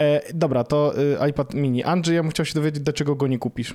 [0.02, 1.84] E, dobra, to y, iPad mini.
[1.84, 3.74] Andrzej, ja bym chciał się dowiedzieć, dlaczego go nie kupisz.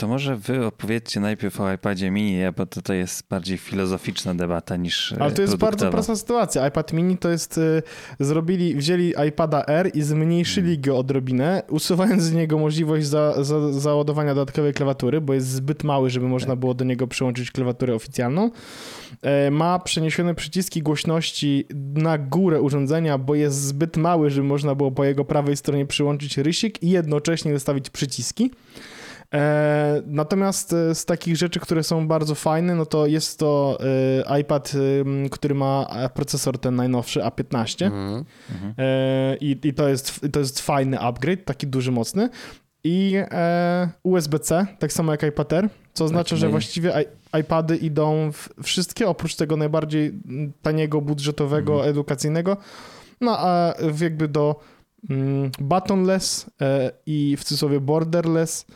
[0.00, 4.76] To może wy opowiedzcie najpierw o iPadzie mini, bo to, to jest bardziej filozoficzna debata
[4.76, 6.68] niż Ale to jest bardzo prosta sytuacja.
[6.68, 7.82] iPad mini to jest, y,
[8.20, 14.34] zrobili, wzięli iPada R i zmniejszyli go odrobinę, usuwając z niego możliwość za, za, załadowania
[14.34, 18.50] dodatkowej klawiatury, bo jest zbyt mały, żeby można było do niego przyłączyć klawiaturę oficjalną.
[19.22, 24.90] E, Ma przeniesione przyciski głośności na górę urządzenia, bo jest zbyt mały, żeby można było
[24.90, 28.50] po jego prawej stronie przyłączyć rysik i jednocześnie wystawić przyciski.
[29.34, 33.78] E, natomiast e, z takich rzeczy, które są bardzo fajne, no to jest to
[34.28, 34.72] e, iPad,
[35.30, 38.24] który ma procesor ten najnowszy A15 Mhm.
[38.50, 38.74] Mhm.
[39.40, 42.28] i, i to, jest, to jest fajny upgrade, taki duży, mocny.
[42.84, 43.14] I
[44.02, 46.92] USB-C, tak samo jak iPad Air, co oznacza, że właściwie
[47.40, 48.30] iPady idą
[48.62, 50.12] wszystkie, oprócz tego najbardziej
[50.62, 51.90] taniego, budżetowego, Mhm.
[51.90, 52.56] edukacyjnego,
[53.20, 54.60] no a jakby do
[55.60, 56.50] buttonless
[57.06, 58.66] i w cudzysłowie borderless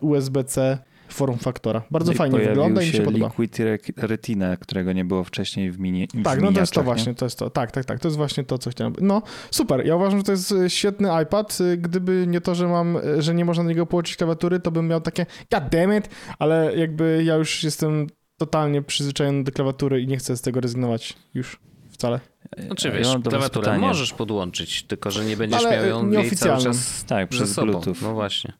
[0.00, 1.82] USB-C form faktora.
[1.90, 3.26] Bardzo No i fajnie wygląda i mi się podoba.
[3.26, 6.80] Liquid Re- Retina, którego nie było wcześniej w mini w Tak, no to jest to
[6.80, 6.82] miniaczach, nie?
[6.84, 7.50] właśnie, to jest to.
[7.50, 8.94] Tak, tak, tak, to jest właśnie to, co chciałem.
[9.00, 9.86] No, super.
[9.86, 11.58] Ja uważam, że to jest e, świetny iPad.
[11.72, 14.70] E, Gdyby nie to, że mam, e, że nie można do niego połączyć klawiatury, to
[14.70, 20.00] bym miał takie god damn it, ale jakby ja już jestem totalnie przyzwyczajony do klawiatury
[20.02, 22.20] i nie chcę z tego rezygnować już wcale.
[22.66, 23.80] Znaczy, Ja wiesz, was klawiaturę pytanie.
[23.80, 27.52] możesz podłączyć, tylko że nie będziesz Ale, miał ją e, cały czas Tak, ze przez
[27.52, 27.72] sobą.
[27.72, 27.94] Bluetooth.
[28.02, 28.52] No właśnie.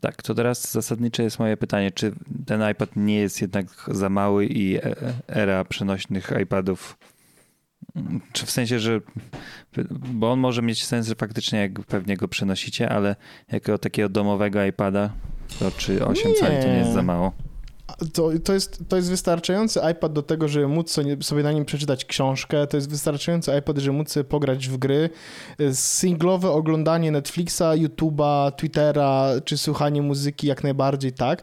[0.00, 2.12] Tak, to teraz zasadnicze jest moje pytanie, czy
[2.46, 4.94] ten iPad nie jest jednak za mały i e-
[5.28, 6.98] era przenośnych iPadów,
[7.96, 9.00] mm, czy w sensie, że,
[9.90, 13.16] bo on może mieć sens, że faktycznie jak pewnie go przenosicie, ale
[13.52, 15.10] jako takiego domowego iPada,
[15.58, 16.36] to czy 8 Nie.
[16.36, 17.32] cali to nie jest za mało?
[18.12, 22.04] To, to, jest, to jest wystarczający iPad do tego, żeby móc sobie na nim przeczytać
[22.04, 25.10] książkę, to jest wystarczający iPad, żeby móc pograć w gry.
[25.72, 31.42] Singlowe oglądanie Netflixa, YouTube'a, Twittera, czy słuchanie muzyki jak najbardziej tak.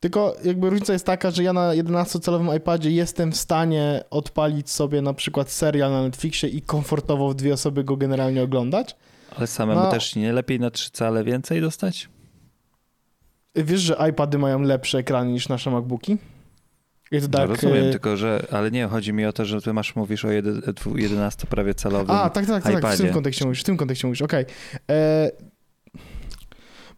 [0.00, 5.02] Tylko jakby różnica jest taka, że ja na 11-calowym iPadzie jestem w stanie odpalić sobie
[5.02, 8.96] na przykład serial na Netflixie i komfortowo w dwie osoby go generalnie oglądać.
[9.36, 12.08] Ale samemu no, też nie lepiej na 3 cale więcej dostać?
[13.54, 16.18] Wiesz, że iPady mają lepsze ekrany niż nasze MacBooki?
[17.10, 19.72] Jest no tak, rozumiem, y, tylko że, ale nie, chodzi mi o to, że ty
[19.72, 20.28] masz, mówisz o
[20.94, 24.06] 11 prawie calowym A, tak, tak, tak, tak, w tym kontekście mówisz, w tym kontekście
[24.06, 24.44] mówisz, okej.
[24.44, 24.96] Okay.
[24.96, 25.30] E,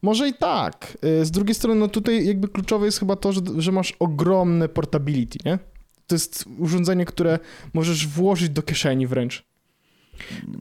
[0.02, 0.98] może i tak.
[1.02, 4.68] E, z drugiej strony, no tutaj jakby kluczowe jest chyba to, że, że masz ogromne
[4.68, 5.58] portability, nie?
[6.06, 7.38] To jest urządzenie, które
[7.74, 9.44] możesz włożyć do kieszeni wręcz.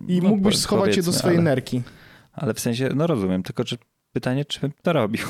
[0.07, 1.81] I no, mógłbyś schować je do swojej ale, nerki.
[2.33, 3.77] Ale w sensie, no rozumiem, tylko czy
[4.13, 5.25] pytanie, czy bym to robił?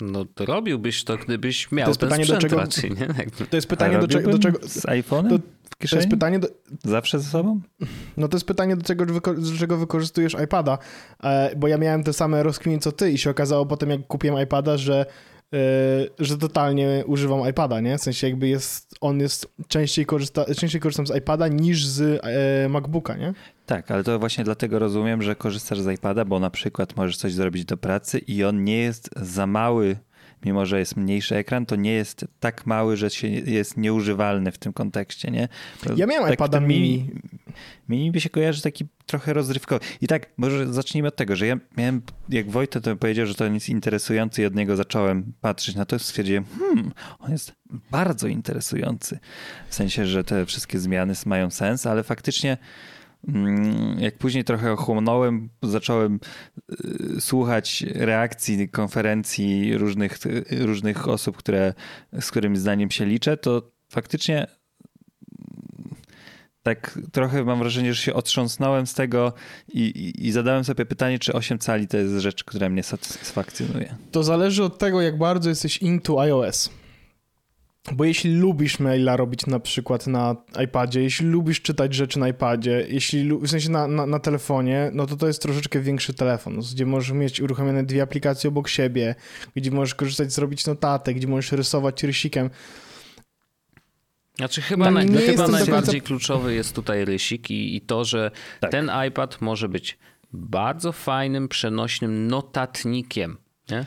[0.00, 3.46] No to robiłbyś to, gdybyś miał to jest pytanie, do czego, raczej, nie?
[3.50, 4.58] To jest pytanie, do, czego, do czego...
[4.68, 5.38] Z iPhone'em
[5.70, 5.88] w kieszeni?
[5.90, 6.48] To jest pytanie do...
[6.84, 7.60] Zawsze ze sobą?
[8.16, 10.78] No to jest pytanie, do czego, do czego wykorzystujesz iPada,
[11.22, 14.42] e, bo ja miałem te same rozkminy co ty i się okazało potem, jak kupiłem
[14.44, 15.06] iPada, że
[15.52, 15.56] e,
[16.18, 17.98] że totalnie używam iPada, nie?
[17.98, 22.68] W sensie jakby jest, on jest, częściej, korzysta, częściej korzystam z iPada niż z e,
[22.68, 23.34] MacBooka, nie?
[23.70, 27.32] Tak, ale to właśnie dlatego rozumiem, że korzystasz z iPada, bo na przykład możesz coś
[27.32, 29.96] zrobić do pracy i on nie jest za mały,
[30.44, 34.58] mimo że jest mniejszy ekran, to nie jest tak mały, że się jest nieużywalny w
[34.58, 35.48] tym kontekście, nie?
[35.84, 37.10] To ja miałem tak iPada mini.
[37.88, 39.84] Mini by się kojarzy taki trochę rozrywkowy.
[40.00, 43.46] I tak, może zacznijmy od tego, że ja miałem, jak Wojtek to powiedział, że to
[43.46, 47.52] jest interesujący i od niego zacząłem patrzeć na to, stwierdziłem, hmm, on jest
[47.90, 49.18] bardzo interesujący.
[49.68, 52.56] W sensie, że te wszystkie zmiany mają sens, ale faktycznie
[53.98, 56.20] jak później trochę ochłonąłem, zacząłem
[57.16, 60.18] y, słuchać reakcji konferencji różnych,
[60.50, 61.74] różnych osób, które,
[62.20, 65.94] z którymi zdaniem się liczę, to faktycznie mm,
[66.62, 69.32] tak trochę mam wrażenie, że się otrząsnąłem z tego
[69.72, 73.94] i, i, i, zadałem sobie pytanie, czy 8 cali to jest rzecz, która mnie satysfakcjonuje.
[74.10, 76.70] To zależy od tego, jak bardzo jesteś into iOS.
[77.92, 82.86] Bo jeśli lubisz maila robić na przykład na iPadzie, jeśli lubisz czytać rzeczy na iPadzie,
[82.88, 86.86] jeśli w sensie na, na, na, telefonie, no to to jest troszeczkę większy telefon, gdzie
[86.86, 89.14] możesz mieć uruchomione dwie aplikacje obok siebie,
[89.56, 92.50] gdzie możesz korzystać, zrobić notatek, gdzie możesz rysować rysikiem.
[94.36, 96.06] Znaczy chyba, na, chyba najbardziej końca...
[96.06, 98.70] kluczowy jest tutaj rysik i, i to, że tak.
[98.70, 99.98] ten iPad może być
[100.32, 103.36] bardzo fajnym, przenośnym notatnikiem.
[103.70, 103.86] Nie?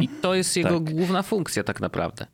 [0.00, 0.94] I to jest jego tak.
[0.94, 2.26] główna funkcja tak naprawdę.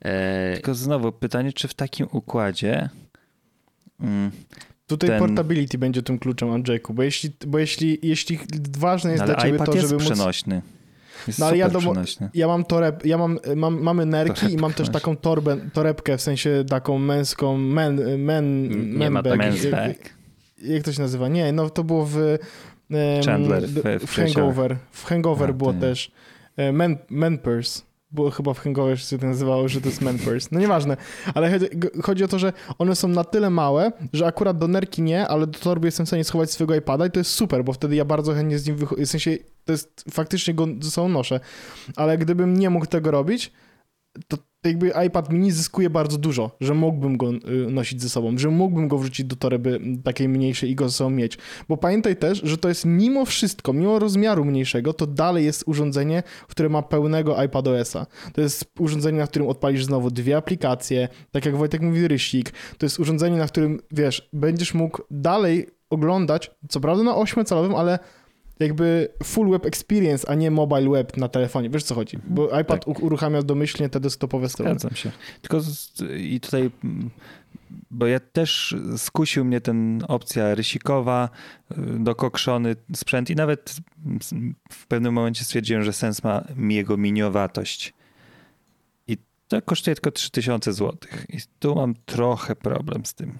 [0.00, 0.54] E...
[0.54, 2.88] Tylko znowu pytanie, czy w takim układzie.
[4.00, 4.30] Mm,
[4.86, 5.18] Tutaj ten...
[5.18, 8.38] portability będzie tym kluczem, Andrzejku, bo jeśli, bo jeśli, jeśli
[8.78, 10.54] ważne jest no, dla ciebie iPad to, jest żeby przenośny.
[10.54, 10.64] móc...
[11.26, 11.80] Jest no ale ja, do,
[12.34, 16.16] ja mam toreb, ja mam, mam mamy nerki Torebkę i mam też taką torbę, torebkę,
[16.16, 20.14] w sensie taką męską, men, men, Nie ma tak jak,
[20.62, 21.28] jak to się nazywa?
[21.28, 22.38] Nie, no to było w...
[23.26, 24.76] Chandler w, w, w Hangover.
[24.92, 26.12] W Hangover A, było też.
[26.56, 27.82] E, men, men Purse.
[28.12, 30.48] Było chyba w Hangover się to nazywało, że to jest men purse.
[30.52, 30.96] No nieważne,
[31.34, 31.58] ale
[32.02, 35.46] chodzi o to, że one są na tyle małe, że akurat do nerki nie, ale
[35.46, 38.04] do torby jestem w stanie schować swojego iPada i to jest super, bo wtedy ja
[38.04, 39.06] bardzo chętnie z nim wychodzę.
[39.06, 41.40] W sensie to jest faktycznie go ze sobą noszę.
[41.96, 43.52] Ale gdybym nie mógł tego robić,
[44.28, 48.50] to jakby iPad mini zyskuje bardzo dużo, że mógłbym go y, nosić ze sobą, że
[48.50, 51.38] mógłbym go wrzucić do torby takiej mniejszej i go ze sobą mieć.
[51.68, 56.22] Bo pamiętaj też, że to jest mimo wszystko, mimo rozmiaru mniejszego, to dalej jest urządzenie,
[56.48, 58.06] które ma pełnego iPadOS-a.
[58.32, 62.50] To jest urządzenie, na którym odpalisz znowu dwie aplikacje, tak jak Wojtek mówi, rysik.
[62.78, 67.98] To jest urządzenie, na którym, wiesz, będziesz mógł dalej oglądać, co prawda na 8-calowym, ale
[68.60, 71.70] jakby full web experience, a nie mobile web na telefonie.
[71.70, 72.18] Wiesz co chodzi?
[72.24, 72.62] Bo mhm.
[72.62, 73.02] iPad tak.
[73.02, 74.70] uruchamia domyślnie te desktopowe strony.
[74.70, 75.10] Zgadzam się.
[75.40, 76.70] Tylko z, i tutaj,
[77.90, 81.28] bo ja też skusił mnie ten opcja rysikowa,
[81.70, 83.76] y, dokokszony sprzęt i nawet
[84.72, 87.94] w pewnym momencie stwierdziłem, że sens ma jego miniowatość.
[89.08, 89.16] I
[89.48, 90.96] to kosztuje tylko 3000 zł.
[91.28, 93.38] I tu mam trochę problem z tym.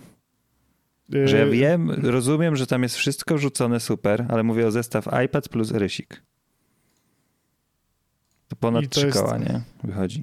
[1.24, 5.48] Że ja wiem, rozumiem, że tam jest wszystko wrzucone super, ale mówię o zestaw iPad
[5.48, 6.22] plus rysik.
[8.48, 9.18] To ponad trzy jest...
[9.18, 9.60] koła, nie?
[9.84, 10.22] Wychodzi.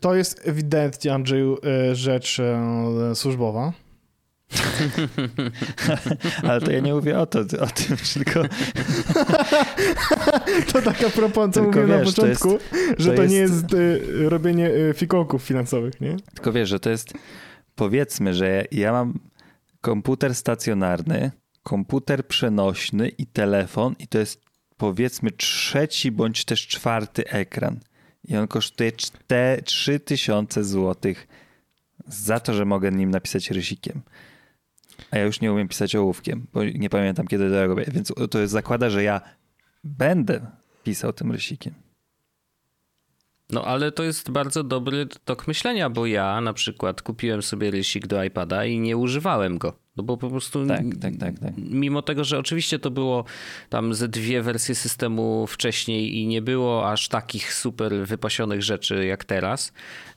[0.00, 1.58] To jest ewidentnie, Andrzeju,
[1.90, 3.72] y, rzecz y, służbowa.
[6.48, 8.42] Ale to ja nie mówię o, to, o tym, tylko...
[10.72, 13.34] to taka propos, co mówiłem na początku, to jest, że to, to jest...
[13.34, 13.64] nie jest
[14.28, 16.16] robienie fikołków finansowych, nie?
[16.34, 17.12] Tylko wiesz, że to jest
[17.76, 19.18] powiedzmy, że ja mam
[19.80, 21.30] komputer stacjonarny,
[21.62, 24.42] komputer przenośny i telefon i to jest
[24.76, 27.80] powiedzmy trzeci bądź też czwarty ekran.
[28.24, 28.92] I on kosztuje
[29.64, 31.14] 3000 zł
[32.06, 34.02] za to, że mogę nim napisać rysikiem.
[35.10, 37.84] A ja już nie umiem pisać ołówkiem, bo nie pamiętam kiedy to robię.
[37.88, 39.20] Więc to jest zakłada, że ja
[39.84, 40.46] będę
[40.84, 41.74] pisał tym rysikiem.
[43.50, 48.06] No ale to jest bardzo dobry tok myślenia, bo ja na przykład kupiłem sobie rysik
[48.06, 49.85] do iPada i nie używałem go.
[49.96, 51.52] No bo po prostu tak, tak, tak, tak.
[51.56, 53.24] mimo tego, że oczywiście to było
[53.68, 59.24] tam ze dwie wersje systemu wcześniej i nie było aż takich super wypasionych rzeczy jak
[59.24, 59.72] teraz,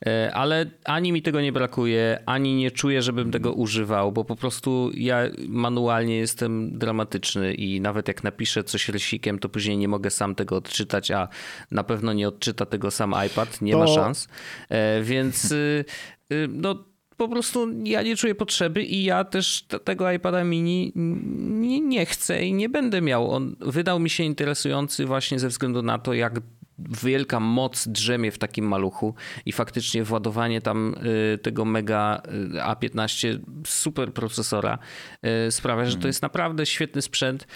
[0.06, 4.36] e, ale ani mi tego nie brakuje, ani nie czuję, żebym tego używał, bo po
[4.36, 10.10] prostu ja manualnie jestem dramatyczny i nawet jak napiszę coś rysikiem, to później nie mogę
[10.10, 11.28] sam tego odczytać, a
[11.72, 13.80] na pewno nie odczyta tego sam iPad, nie to...
[13.80, 14.28] ma szans.
[14.70, 15.86] E, więc y,
[16.32, 16.89] y, no
[17.20, 22.46] po prostu ja nie czuję potrzeby i ja też tego iPada mini nie, nie chcę
[22.46, 23.32] i nie będę miał.
[23.32, 26.42] On wydał mi się interesujący właśnie ze względu na to, jak
[27.04, 30.96] wielka moc drzemie w takim maluchu i faktycznie władowanie tam
[31.34, 34.80] y, tego mega y, A15 super procesora
[35.48, 37.48] y, sprawia, że to jest naprawdę świetny sprzęt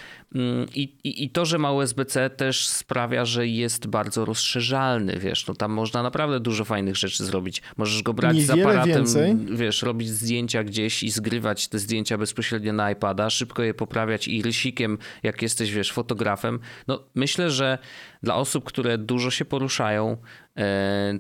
[0.76, 5.54] i, i, i to, że ma USB-C też sprawia, że jest bardzo rozszerzalny, wiesz, no
[5.54, 7.62] tam można naprawdę dużo fajnych rzeczy zrobić.
[7.78, 9.36] Możesz go brać Niewiele z aparatem, więcej.
[9.52, 14.42] wiesz, robić zdjęcia gdzieś i zgrywać te zdjęcia bezpośrednio na iPada, szybko je poprawiać i
[14.42, 16.60] rysikiem, jak jesteś, wiesz, fotografem.
[16.88, 17.78] No myślę, że
[18.24, 20.18] dla osób, które dużo się poruszają,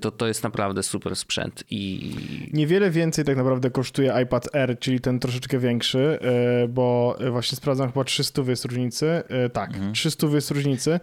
[0.01, 1.63] to to jest naprawdę super sprzęt.
[1.69, 2.15] I...
[2.53, 7.91] Niewiele więcej tak naprawdę kosztuje iPad Air, czyli ten troszeczkę większy, e, bo właśnie sprawdzam
[7.91, 9.23] chyba 300 jest różnicy.
[9.29, 9.93] E, tak, mhm.
[9.93, 10.99] 300 jest różnicy.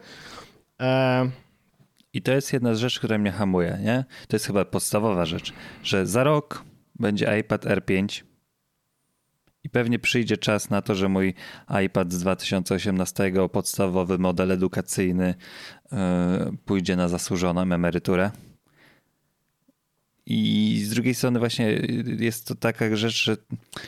[2.12, 4.04] I to jest jedna z rzeczy, która mnie hamuje, nie?
[4.28, 6.64] To jest chyba podstawowa rzecz, że za rok
[6.98, 8.22] będzie iPad R5
[9.64, 11.34] i pewnie przyjdzie czas na to, że mój
[11.84, 15.34] iPad z 2018, podstawowy model edukacyjny,
[15.92, 15.98] yy,
[16.64, 18.30] pójdzie na zasłużoną emeryturę.
[20.26, 21.80] I z drugiej strony, właśnie
[22.18, 23.36] jest to taka rzecz, że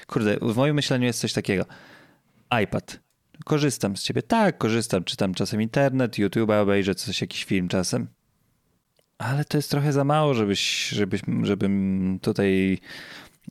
[0.06, 1.66] kurde, w moim myśleniu jest coś takiego.
[2.62, 3.00] iPad.
[3.44, 4.22] Korzystam z ciebie.
[4.22, 5.04] Tak, korzystam.
[5.04, 8.06] Czytam czasem internet, YouTube, obejrzę coś, jakiś film czasem.
[9.18, 12.78] Ale to jest trochę za mało, żebyś, żebyś, żebym tutaj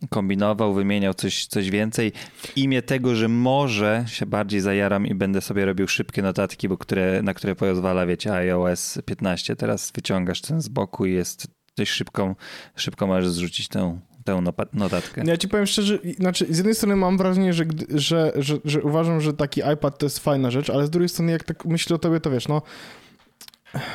[0.09, 5.41] kombinował, wymieniał coś, coś więcej w imię tego, że może się bardziej zajaram i będę
[5.41, 9.55] sobie robił szybkie notatki, bo które, na które pozwala, wiecie, iOS 15.
[9.55, 12.35] Teraz wyciągasz ten z boku i jest dość szybką,
[12.75, 15.23] szybko możesz zrzucić tę, tę notatkę.
[15.25, 19.21] Ja ci powiem szczerze, znaczy z jednej strony mam wrażenie, że, że, że, że uważam,
[19.21, 21.99] że taki iPad to jest fajna rzecz, ale z drugiej strony jak tak myślę o
[21.99, 22.61] tobie, to wiesz, no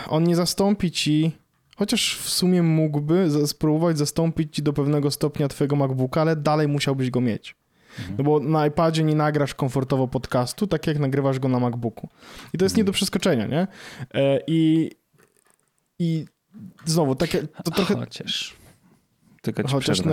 [0.09, 1.33] on nie zastąpi ci
[1.77, 7.11] Chociaż w sumie mógłby spróbować zastąpić ci do pewnego stopnia twojego MacBooka, ale dalej musiałbyś
[7.11, 7.57] go mieć.
[7.99, 8.15] Mhm.
[8.19, 12.09] No bo na iPadzie nie nagrasz komfortowo podcastu, tak jak nagrywasz go na MacBooku.
[12.55, 12.77] I to jest mhm.
[12.77, 13.67] nie do przeskoczenia, nie?
[14.15, 14.91] E, I,
[15.99, 16.27] i
[16.85, 17.95] znowu, takie, to trochę...
[17.95, 18.57] Chociaż,
[19.43, 20.13] tylko ci Chociaż na...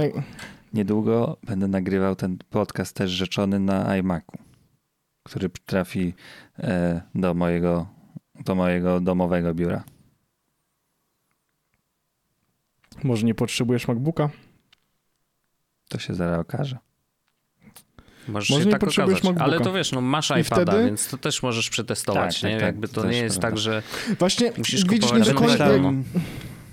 [0.74, 4.38] Niedługo będę nagrywał ten podcast też rzeczony na iMacu,
[5.24, 6.14] który trafi
[6.60, 7.88] e, do mojego,
[8.46, 9.84] do mojego domowego biura.
[13.04, 14.30] Może nie potrzebujesz MacBooka?
[15.90, 16.78] To się zaraz okaże.
[18.28, 19.24] Możesz Może się tak okazać.
[19.24, 19.44] MacBooka.
[19.44, 20.86] Ale to wiesz, no masz iPada, wtedy...
[20.86, 22.42] więc to też możesz przetestować.
[22.42, 22.56] Tak, nie?
[22.56, 23.84] Tak, tak, Jakby to, to nie jest tak, że
[24.20, 25.68] Właśnie, musisz widzisz, kupować nie do końca,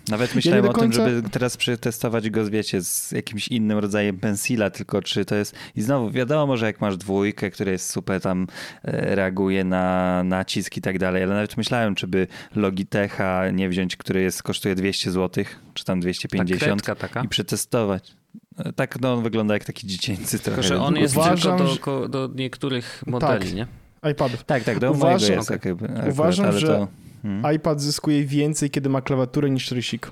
[0.08, 1.04] nawet myślałem ja o końca...
[1.04, 5.54] tym, żeby teraz przetestować go, wiecie, z jakimś innym rodzajem pensila, tylko czy to jest...
[5.76, 8.46] I znowu, wiadomo, że jak masz dwójkę, która jest super, tam
[8.84, 13.96] e, reaguje na nacisk i tak dalej, ale nawet myślałem, czy by Logitecha nie wziąć,
[13.96, 17.22] który jest, kosztuje 200 zł, czy tam 250 Ta taka?
[17.22, 18.14] i przetestować.
[18.58, 20.62] E, tak, no on wygląda jak taki dziecięcy Tylko, trochę.
[20.62, 23.54] że on jest Uważam, tylko do, do niektórych modeli, tak.
[23.54, 23.66] nie?
[24.10, 24.44] iPadów.
[24.44, 25.50] Tak, tak, do uważam, mojego jest.
[25.50, 25.72] Okay.
[25.72, 26.88] Akurat, uważam, że to...
[27.22, 27.54] Hmm.
[27.54, 30.11] iPad zyskuje więcej, kiedy ma klawiaturę niż rysik.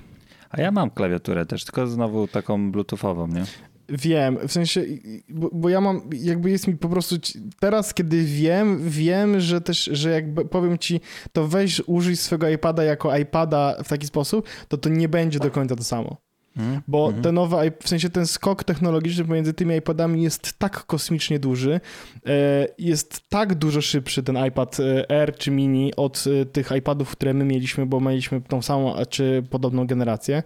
[0.49, 3.43] A ja mam klawiaturę też, tylko znowu taką bluetoothową, nie?
[3.89, 4.83] Wiem, w sensie,
[5.29, 7.15] bo, bo, ja mam, jakby jest mi po prostu,
[7.59, 11.01] teraz kiedy wiem, wiem, że też, że jakby powiem ci,
[11.33, 15.51] to weź użyj swojego iPada jako iPada w taki sposób, to to nie będzie do
[15.51, 16.17] końca to samo.
[16.59, 16.81] Mhm.
[16.87, 17.23] Bo mm -hmm.
[17.23, 21.81] te nowe, w sensie ten skok technologiczny pomiędzy tymi iPadami jest tak kosmicznie duży,
[22.25, 27.11] e, jest tak dużo szybszy ten iPad e, Air czy Mini od e, tych iPadów,
[27.11, 30.43] które my mieliśmy, bo mieliśmy tą samą czy podobną generację,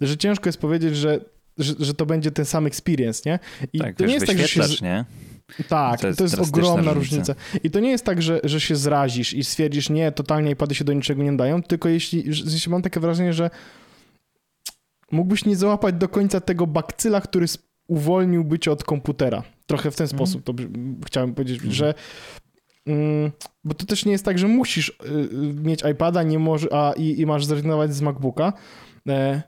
[0.00, 1.20] że ciężko jest powiedzieć, że,
[1.58, 3.38] że, że to będzie ten sam experience, nie?
[3.72, 4.60] I tak, to nie jest tak, że się...
[4.82, 5.04] nie?
[5.68, 7.34] Tak, to jest, to jest ogromna różnica.
[7.34, 7.34] różnica.
[7.64, 10.84] I to nie jest tak, że, że się zrazisz i stwierdzisz, nie, totalnie iPady się
[10.84, 13.50] do niczego nie dają, tylko jeśli, jeśli mam takie wrażenie, że
[15.12, 17.46] mógłbyś nie załapać do końca tego bakcyla, który
[17.88, 19.42] uwolniłby cię od komputera.
[19.66, 20.16] Trochę w ten mm.
[20.16, 20.52] sposób to
[21.06, 21.72] chciałem powiedzieć, mm.
[21.72, 21.94] że
[22.86, 23.32] mm,
[23.64, 25.28] bo to też nie jest tak, że musisz y, y,
[25.62, 28.52] mieć iPada nie może, a, i, i masz zrezygnować z MacBooka,
[29.08, 29.42] E,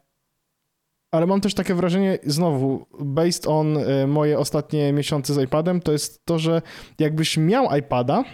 [1.10, 5.92] ale mam też takie wrażenie, znowu, based on e, moje ostatnie miesiące z iPadem, to
[5.92, 6.62] jest to, że
[6.98, 8.24] jakbyś miał iPada,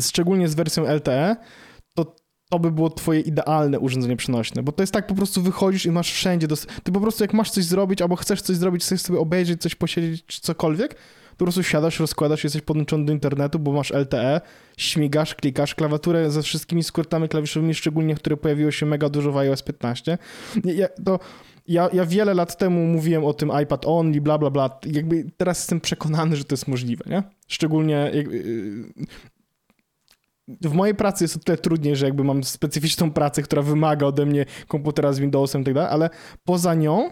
[0.00, 1.36] szczególnie z wersją LTE,
[2.48, 5.90] to by było twoje idealne urządzenie przenośne, bo to jest tak, po prostu wychodzisz i
[5.90, 6.46] masz wszędzie,
[6.82, 9.74] ty po prostu jak masz coś zrobić, albo chcesz coś zrobić, chcesz sobie obejrzeć, coś
[9.74, 10.94] posiedzieć, czy cokolwiek,
[11.36, 14.40] po prostu siadasz, rozkładasz, jesteś podłączony do internetu, bo masz LTE,
[14.76, 19.62] śmigasz, klikasz, klawiaturę ze wszystkimi skrótami klawiszowymi, szczególnie, które pojawiło się mega dużo w iOS
[19.62, 20.18] 15.
[20.64, 21.18] Ja, to
[21.68, 24.78] ja, ja wiele lat temu mówiłem o tym iPad only, bla, bla, bla.
[24.92, 27.22] Jakby teraz jestem przekonany, że to jest możliwe, nie?
[27.48, 28.12] Szczególnie
[30.48, 34.26] w mojej pracy jest o tyle trudniej, że jakby mam specyficzną pracę, która wymaga ode
[34.26, 36.10] mnie komputera z Windowsem i tak dalej, ale
[36.44, 37.10] poza nią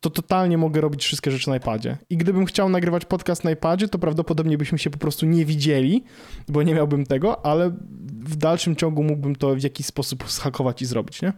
[0.00, 1.96] to totalnie mogę robić wszystkie rzeczy na iPadzie.
[2.10, 6.04] I gdybym chciał nagrywać podcast na iPadzie, to prawdopodobnie byśmy się po prostu nie widzieli,
[6.48, 7.76] bo nie miałbym tego, ale
[8.18, 11.32] w dalszym ciągu mógłbym to w jakiś sposób zhakować i zrobić, nie?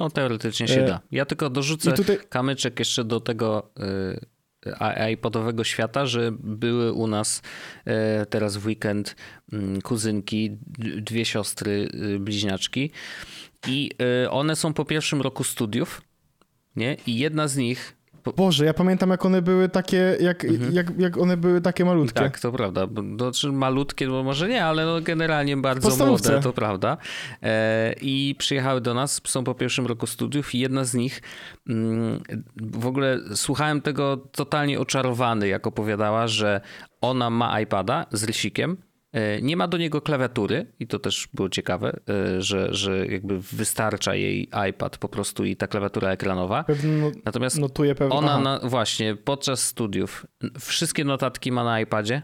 [0.00, 0.86] No teoretycznie się e...
[0.86, 1.00] da.
[1.12, 2.18] Ja tylko dorzucę tutaj...
[2.28, 4.20] kamyczek jeszcze do tego yy,
[5.12, 7.42] iPodowego świata, że były u nas
[7.86, 7.92] yy,
[8.30, 9.16] teraz w weekend
[9.52, 10.58] yy, kuzynki,
[10.96, 12.90] dwie siostry y, bliźniaczki
[13.66, 13.90] i
[14.24, 16.02] y, one są po pierwszym roku studiów
[16.78, 16.96] nie?
[17.06, 17.96] I jedna z nich
[18.36, 20.74] Boże, ja pamiętam jak one były takie, jak, mhm.
[20.74, 22.20] jak, jak one były takie malutkie.
[22.20, 22.86] Tak, to prawda.
[23.16, 26.96] Znaczy malutkie, bo może nie, ale no generalnie bardzo młode, to prawda.
[27.42, 31.22] E, I przyjechały do nas, są po pierwszym roku studiów i jedna z nich
[31.68, 32.22] mm,
[32.56, 36.60] w ogóle słuchałem tego totalnie oczarowany, jak opowiadała, że
[37.00, 38.76] ona ma iPada z rysikiem
[39.42, 44.14] nie ma do niego klawiatury i to też było ciekawe, e, że, że jakby wystarcza
[44.14, 46.64] jej iPad po prostu i ta klawiatura ekranowa.
[46.64, 47.94] Pewno Natomiast notuje.
[48.10, 50.26] Ona na, właśnie podczas studiów
[50.60, 52.22] wszystkie notatki ma na iPadzie.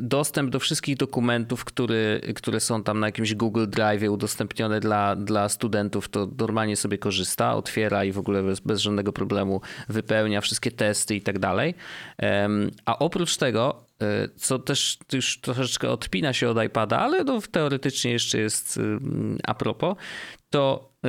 [0.00, 5.48] Dostęp do wszystkich dokumentów, który, które są tam na jakimś Google Drive udostępnione dla, dla
[5.48, 10.70] studentów, to normalnie sobie korzysta, otwiera i w ogóle bez, bez żadnego problemu wypełnia wszystkie
[10.70, 11.74] testy i tak dalej.
[12.84, 13.91] A oprócz tego E,
[14.36, 18.80] co też już troszeczkę odpina się od iPada, ale no, teoretycznie jeszcze jest
[19.44, 19.96] a propos,
[20.50, 21.08] to e,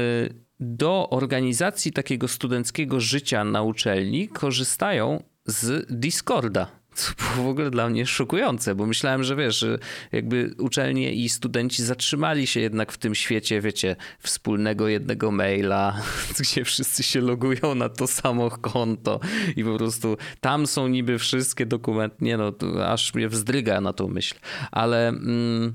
[0.60, 6.83] do organizacji takiego studenckiego życia na uczelni korzystają z Discorda.
[6.94, 9.66] Co było w ogóle dla mnie szokujące, bo myślałem, że wiesz,
[10.12, 16.02] jakby uczelnie i studenci zatrzymali się jednak w tym świecie, wiecie, wspólnego jednego maila,
[16.40, 19.20] gdzie wszyscy się logują na to samo konto
[19.56, 22.16] i po prostu tam są niby wszystkie dokumenty.
[22.22, 22.54] Nie no,
[22.88, 24.36] aż mnie wzdryga na tą myśl.
[24.72, 25.74] Ale mm,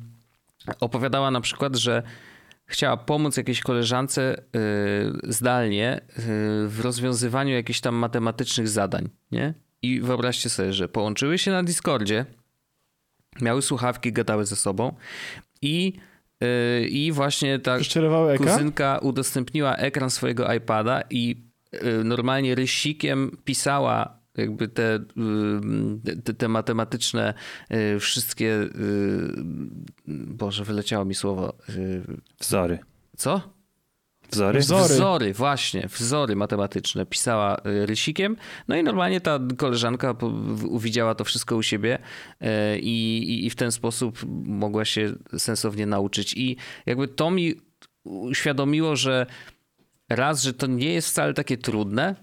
[0.81, 2.03] opowiadała na przykład, że
[2.67, 6.15] chciała pomóc jakiejś koleżance yy, zdalnie yy,
[6.69, 9.55] w rozwiązywaniu jakichś tam matematycznych zadań, nie?
[9.83, 12.25] I wyobraźcie sobie, że połączyły się na Discordzie,
[13.41, 14.97] miały słuchawki, gadały ze sobą
[15.63, 15.93] i,
[16.41, 17.79] yy, i właśnie ta
[18.39, 21.37] kuzynka udostępniła ekran swojego iPada i
[21.73, 27.35] yy, normalnie rysikiem pisała jakby te, yy, te, te, matematyczne
[27.73, 28.71] y, wszystkie, y,
[30.09, 31.55] Boże, wyleciało mi słowo.
[31.69, 32.03] Y,
[32.41, 32.79] Wzory.
[33.17, 33.58] Co?
[34.31, 34.61] Wzory?
[34.61, 34.95] Wzory.
[34.95, 38.37] Wzory, właśnie, wzory matematyczne pisała y, rysikiem.
[38.69, 40.15] No i normalnie ta koleżanka
[40.69, 46.35] uwidziała to wszystko u siebie y, i, i w ten sposób mogła się sensownie nauczyć.
[46.37, 46.57] I
[46.87, 47.55] jakby to mi
[48.05, 49.27] uświadomiło, że
[50.09, 52.15] raz, że to nie jest wcale takie trudne,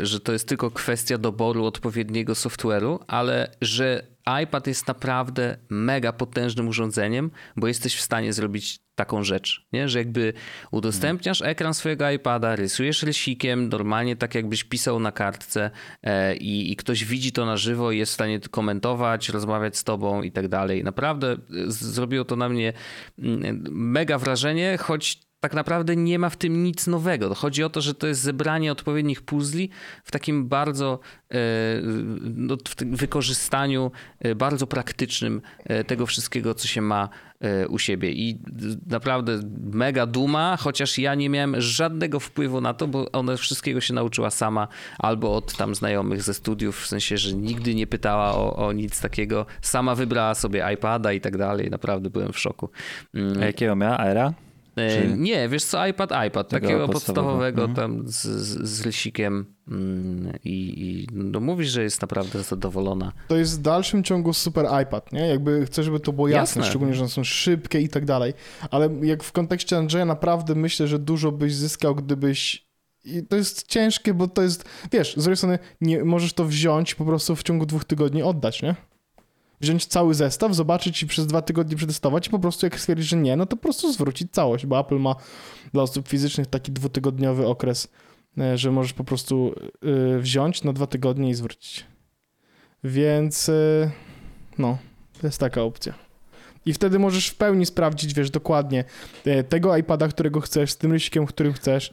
[0.00, 4.02] y, że to jest tylko kwestia doboru odpowiedniego software'u, ale że
[4.42, 9.88] iPad jest naprawdę mega potężnym urządzeniem, bo jesteś w stanie zrobić taką rzecz, nie?
[9.88, 10.32] że jakby
[10.70, 15.70] udostępniasz ekran swojego iPada, rysujesz rysikiem, normalnie tak jakbyś pisał na kartce
[16.02, 19.84] e, i, i, ktoś widzi to na żywo i jest w stanie komentować, rozmawiać z
[19.84, 20.84] tobą i tak dalej.
[20.84, 22.72] Naprawdę e, zrobiło to na mnie
[23.18, 27.34] mm, mega wrażenie, choć tak naprawdę nie ma w tym nic nowego.
[27.34, 29.70] Chodzi o to, że to jest zebranie odpowiednich puzli
[30.04, 31.36] w takim bardzo e,
[32.20, 37.08] no, w wykorzystaniu e, bardzo praktycznym e, tego wszystkiego, co się ma
[37.68, 38.12] u siebie.
[38.12, 38.38] I
[38.86, 39.40] naprawdę
[39.72, 44.30] mega duma, chociaż ja nie miałem żadnego wpływu na to, bo ona wszystkiego się nauczyła
[44.30, 44.68] sama
[44.98, 49.00] albo od tam znajomych ze studiów, w sensie, że nigdy nie pytała o, o nic
[49.00, 49.46] takiego.
[49.62, 51.70] Sama wybrała sobie iPada i tak dalej.
[51.70, 52.70] Naprawdę byłem w szoku.
[53.14, 53.42] Mm.
[53.42, 53.98] A jakiego miała?
[53.98, 54.32] Era?
[54.76, 55.14] E, Czy...
[55.16, 57.76] Nie, wiesz co, iPad, iPad, takiego podstawowego, mhm.
[57.76, 58.22] tam z,
[58.68, 63.12] z rysikiem mm, i, i no mówisz, że jest naprawdę zadowolona.
[63.28, 65.28] To jest w dalszym ciągu super iPad, nie?
[65.28, 66.64] Jakby chcę, żeby to było jasne, jasne.
[66.70, 68.34] szczególnie, że one są szybkie i tak dalej,
[68.70, 72.70] ale jak w kontekście Andrzeja naprawdę myślę, że dużo byś zyskał, gdybyś
[73.04, 76.94] i to jest ciężkie, bo to jest, wiesz, z drugiej strony nie możesz to wziąć
[76.94, 78.74] po prostu w ciągu dwóch tygodni oddać, nie?
[79.60, 83.16] Wziąć cały zestaw, zobaczyć i przez dwa tygodnie przetestować i po prostu jak stwierdzić, że
[83.16, 85.14] nie, no to po prostu zwrócić całość, bo Apple ma
[85.72, 87.88] dla osób fizycznych taki dwutygodniowy okres,
[88.38, 89.54] e, że możesz po prostu
[90.16, 91.86] e, wziąć na dwa tygodnie i zwrócić.
[92.84, 93.90] Więc e,
[94.58, 94.78] no,
[95.20, 95.94] to jest taka opcja.
[96.66, 98.84] I wtedy możesz w pełni sprawdzić, wiesz, dokładnie
[99.48, 101.92] tego iPada, którego chcesz, z tym rysikiem, którym chcesz.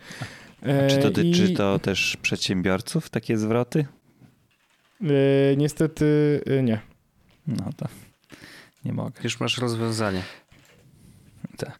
[0.61, 1.53] A czy dotyczy I...
[1.53, 3.85] to też przedsiębiorców, takie zwroty?
[5.57, 6.81] niestety nie.
[7.47, 7.87] No to
[8.85, 9.21] nie mogę.
[9.23, 10.21] Już masz rozwiązanie.
[11.57, 11.79] Tak.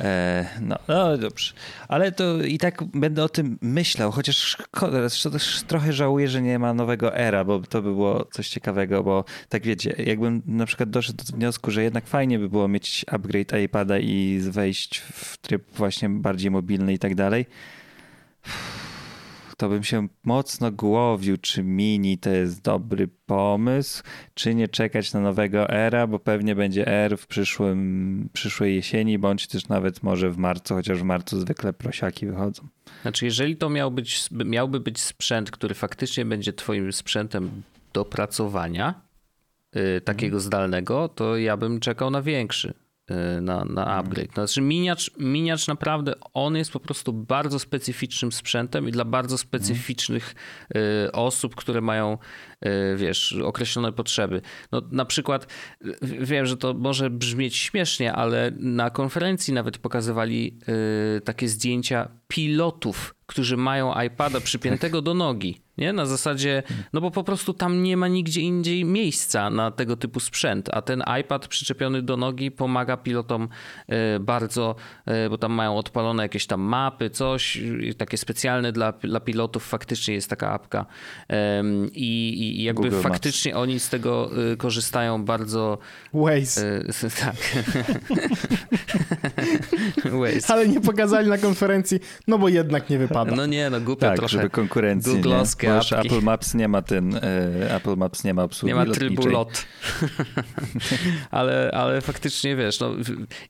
[0.00, 1.52] E, no, no dobrze.
[1.88, 4.98] Ale to i tak będę o tym myślał, chociaż szkoda,
[5.66, 9.62] trochę żałuję, że nie ma nowego era, bo to by było coś ciekawego, bo tak
[9.62, 13.98] wiecie, jakbym na przykład doszedł do wniosku, że jednak fajnie by było mieć upgrade iPada
[13.98, 17.46] i wejść w tryb właśnie bardziej mobilny i tak dalej
[19.56, 24.02] to bym się mocno głowił, czy mini to jest dobry pomysł,
[24.34, 29.46] czy nie czekać na nowego era, bo pewnie będzie R w przyszłym, przyszłej jesieni, bądź
[29.46, 32.62] też nawet może w marcu, chociaż w marcu zwykle prosiaki wychodzą.
[33.02, 38.94] Znaczy, jeżeli to miał być, miałby być sprzęt, który faktycznie będzie twoim sprzętem do pracowania,
[39.74, 42.74] yy, takiego zdalnego, to ja bym czekał na większy.
[43.10, 43.98] Y, na, na mhm.
[43.98, 44.34] upgrade.
[44.34, 50.34] Znaczy miniacz, miniacz naprawdę, on jest po prostu bardzo specyficznym sprzętem i dla bardzo specyficznych
[51.06, 52.18] y, osób, które mają,
[52.66, 54.40] y, wiesz, określone potrzeby.
[54.72, 55.46] No, na przykład,
[56.02, 60.58] wiem, że to może brzmieć śmiesznie, ale na konferencji nawet pokazywali
[61.24, 65.63] takie zdjęcia pilotów, którzy mają iPada przypiętego do nogi.
[65.78, 65.92] Nie?
[65.92, 66.62] Na zasadzie,
[66.92, 70.82] no bo po prostu tam nie ma nigdzie indziej miejsca na tego typu sprzęt, a
[70.82, 73.48] ten iPad przyczepiony do nogi pomaga pilotom
[73.88, 74.74] e, bardzo,
[75.06, 77.60] e, bo tam mają odpalone jakieś tam mapy, coś
[77.98, 80.86] takie specjalne dla, dla pilotów, faktycznie jest taka apka
[81.92, 83.62] i, i jakby Google faktycznie Maps.
[83.62, 85.78] oni z tego e, korzystają bardzo...
[86.12, 86.84] Waze.
[87.20, 87.36] Tak.
[90.20, 90.46] Waze.
[90.48, 93.36] Ale nie pokazali na konferencji, no bo jednak nie wypada.
[93.36, 94.28] No nie, no głupio tak, trochę.
[94.28, 94.50] żeby
[95.64, 98.86] konkurencji, Googlowskie Apple Maps nie ma ten, e, Apple Maps nie ma obsługi Nie ma
[98.86, 99.66] trybu lot.
[101.30, 102.90] ale, ale faktycznie wiesz, no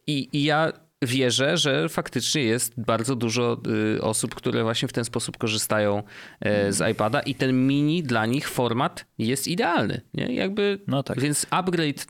[0.06, 3.60] i, i ja wierzę, że faktycznie jest bardzo dużo
[3.96, 6.02] y, osób, które właśnie w ten sposób korzystają
[6.40, 10.00] e, z iPada i ten mini dla nich format jest idealny.
[10.14, 10.34] Nie?
[10.34, 11.20] Jakby, no tak.
[11.20, 12.06] Więc upgrade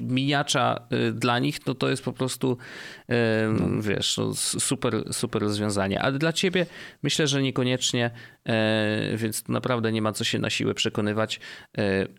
[0.00, 2.56] miniacza y, dla nich, no to jest po prostu,
[3.10, 3.14] y,
[3.60, 3.82] no.
[3.82, 6.02] wiesz, no super, super rozwiązanie.
[6.02, 6.66] Ale dla ciebie
[7.02, 8.10] myślę, że niekoniecznie,
[8.44, 11.40] e, więc naprawdę nie ma co się na siłę przekonywać.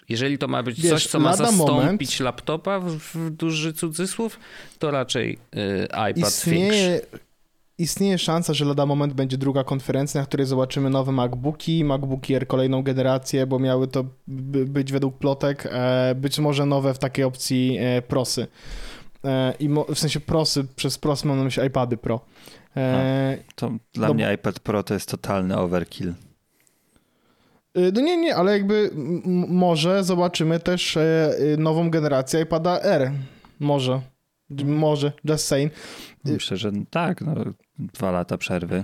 [0.09, 4.39] Jeżeli to ma być wiesz, coś, co ma zastąpić moment, laptopa w, w duży cudzysłów,
[4.79, 5.37] to raczej
[5.89, 7.32] iPad istnieje, większy
[7.83, 12.47] istnieje szansa, że lada moment będzie druga konferencja, na której zobaczymy nowe MacBooki, MacBooki Air
[12.47, 17.77] kolejną generację, bo miały to być według plotek, e, być może nowe w takiej opcji
[17.79, 18.47] e, prosy.
[19.25, 22.19] E, I w sensie prosy, przez pros mam na myśli iPady Pro.
[23.55, 26.13] to dla no, mnie iPad Pro to jest totalny overkill.
[27.93, 28.91] No nie, nie, ale jakby
[29.47, 30.97] może zobaczymy też
[31.57, 33.11] nową generację iPada R.
[33.59, 34.01] Może.
[34.65, 35.73] Może, just saying.
[36.25, 37.35] Myślę, że tak, no,
[37.79, 38.83] dwa lata przerwy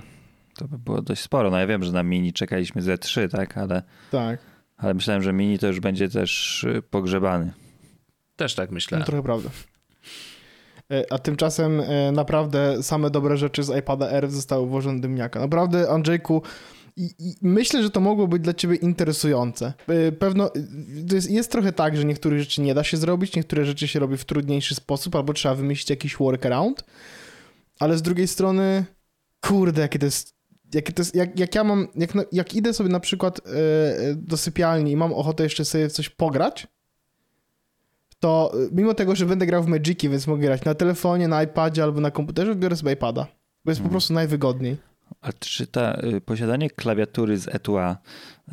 [0.60, 1.50] to by było dość sporo.
[1.50, 4.40] No ja wiem, że na mini czekaliśmy ze trzy, tak, ale, tak.
[4.78, 7.54] ale myślałem, że mini to już będzie też y, pogrzebany.
[8.36, 9.00] Też tak myślałem.
[9.00, 9.50] No, trochę prawda.
[10.92, 15.40] E, a tymczasem e, naprawdę same dobre rzeczy z iPada R zostały włożone do dymniaka.
[15.40, 16.42] Naprawdę, Andrzejku,
[16.98, 19.74] i, I, myślę, że to mogło być dla ciebie interesujące.
[19.88, 20.52] E, pewno
[21.14, 24.18] jest, jest, trochę tak, że niektóre rzeczy nie da się zrobić, niektóre rzeczy się robi
[24.18, 26.84] w trudniejszy sposób, albo trzeba wymyślić jakiś workaround,
[27.80, 28.86] ale z drugiej strony,
[29.42, 30.40] kurde, jakie to jest.
[30.74, 34.38] Jakie to jest jak, jak ja mam, jak, jak idę sobie na przykład yy, do
[34.38, 36.68] sypialni i mam ochotę jeszcze sobie coś pograć,
[38.20, 41.84] to mimo tego, że będę grał w Magiki, więc mogę grać na telefonie, na iPadzie
[41.84, 43.28] albo na komputerze, biorę sobie iPada,
[43.66, 43.90] bo jest hmm.
[43.90, 44.78] po prostu najwygodniej.
[45.22, 47.96] A czy ta, y, posiadanie klawiatury z etui,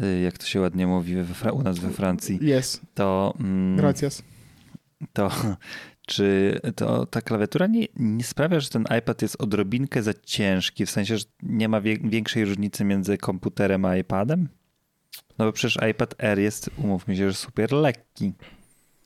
[0.00, 2.80] y, jak to się ładnie mówi we, u nas we Francji, jest.
[2.94, 3.34] to...
[3.40, 4.22] Mm, Gracias.
[5.12, 5.30] To,
[6.06, 10.90] czy to ta klawiatura nie, nie sprawia, że ten iPad jest odrobinkę za ciężki, w
[10.90, 14.48] sensie, że nie ma wie, większej różnicy między komputerem a iPadem?
[15.38, 18.32] No bo przecież iPad R jest, umówmy się, że super lekki.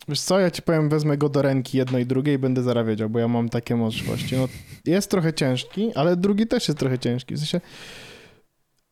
[0.09, 2.87] Wiesz co, ja ci powiem, wezmę go do ręki jednej i drugiej i będę zaraz
[2.87, 4.37] wiedział, bo ja mam takie możliwości.
[4.37, 4.49] No,
[4.85, 7.35] jest trochę ciężki, ale drugi też jest trochę ciężki.
[7.35, 7.61] W sensie,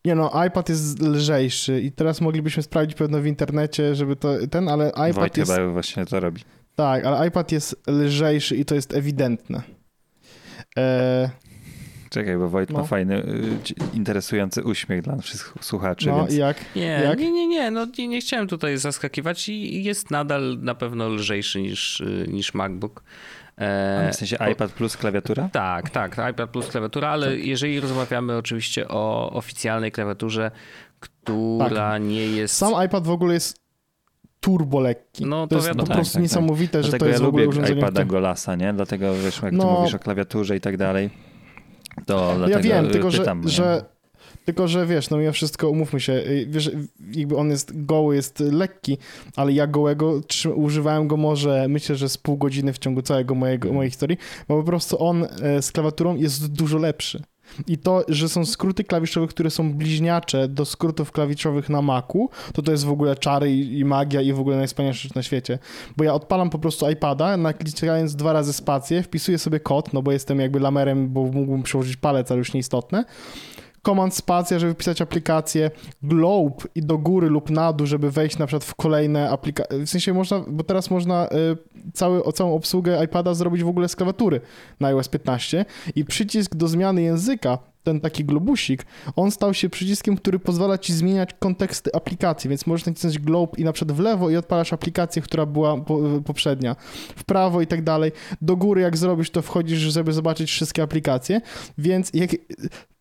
[0.05, 4.69] nie no, iPad jest lżejszy i teraz moglibyśmy sprawdzić pewno w internecie, żeby to ten,
[4.69, 5.53] ale iPad Wojt jest...
[5.53, 6.41] chyba właśnie to robi.
[6.79, 9.63] Tak, ale iPad jest lżejszy i to jest ewidentne.
[10.79, 11.31] E...
[12.11, 12.85] Czekaj, bo Wojt ma No.
[12.87, 13.59] fajny, y,
[13.95, 16.57] interesujący uśmiech dla wszystkich słuchaczy, No więc jak?
[16.77, 17.19] Nie, Jak?
[17.19, 21.63] nie, nie, nie, no nie, nie chciałem tutaj zaskakiwać i jest nadal na pewno lżejszy
[21.63, 23.03] niż, y, niż MacBook.
[23.57, 25.49] E, w sensie iPad plus klawiatura?
[25.53, 27.45] Tak, tak, iPad plus klawiatura, ale Tak.
[27.47, 30.51] jeżeli rozmawiamy oczywiście o oficjalnej klawiaturze,
[31.01, 32.61] która nie jest...
[32.61, 32.69] Tak.
[32.71, 33.68] Sam iPad w ogóle jest
[34.41, 35.27] turbo lekki.
[35.27, 35.87] No, to to jest wiadomo.
[35.87, 37.81] po prostu Tak, tak, niesamowite, że Dlatego to jest ja w ogóle lubię urządzenie.
[37.81, 38.73] iPada Golasa, nie?
[38.73, 39.73] Dlatego wiesz, jak ty No.
[39.79, 41.11] mówisz o klawiaturze i tak dalej,
[42.07, 43.49] to dlatego ja wiem, y, tylko że, pytam.
[43.49, 43.85] że
[44.45, 46.71] tylko, że wiesz, no mimo wszystko, umówmy się, y, wiesz,
[47.13, 48.99] jakby on jest goły, jest lekki,
[49.37, 50.21] ale ja gołego
[50.55, 54.19] używałem go może, myślę, że z pół godziny w ciągu całego mojego, mojej historii,
[54.49, 57.23] bo po prostu on e, z klawiaturą jest dużo lepszy.
[57.67, 62.63] I to, że są skróty klawiszowe, które są bliźniacze do skrótów klawiszowych na Macu, to
[62.63, 65.59] to jest w ogóle czary i, magia i w ogóle najwspanialsza rzecz na świecie.
[65.97, 70.13] Bo ja odpalam po prostu iPada, naklikając dwa razy spację, wpisuję sobie kod, no bo
[70.13, 73.05] jestem jakby lamerem, bo mógłbym przełożyć palec, ale już nieistotne.
[73.89, 75.71] Command spacja, żeby wpisać aplikację,
[76.03, 79.79] globe i do góry lub na dół, żeby wejść na przykład w kolejne aplikacje.
[79.79, 83.89] W sensie można, bo teraz można y, cały, o całą obsługę iPada zrobić w ogóle
[83.89, 84.41] z klawiatury
[84.81, 85.65] na iOS 15
[85.95, 88.87] i przycisk do zmiany języka, ten taki globusik,
[89.17, 93.65] on stał się przyciskiem, który pozwala ci zmieniać konteksty aplikacji, więc możesz nacisnąć globe i
[93.65, 96.77] na przykład w lewo i odpalasz aplikację, która była po, poprzednia,
[97.17, 98.13] w prawo i tak dalej.
[98.43, 101.41] Do góry jak zrobisz, to wchodzisz, żeby zobaczyć wszystkie aplikacje,
[101.79, 102.31] więc jak,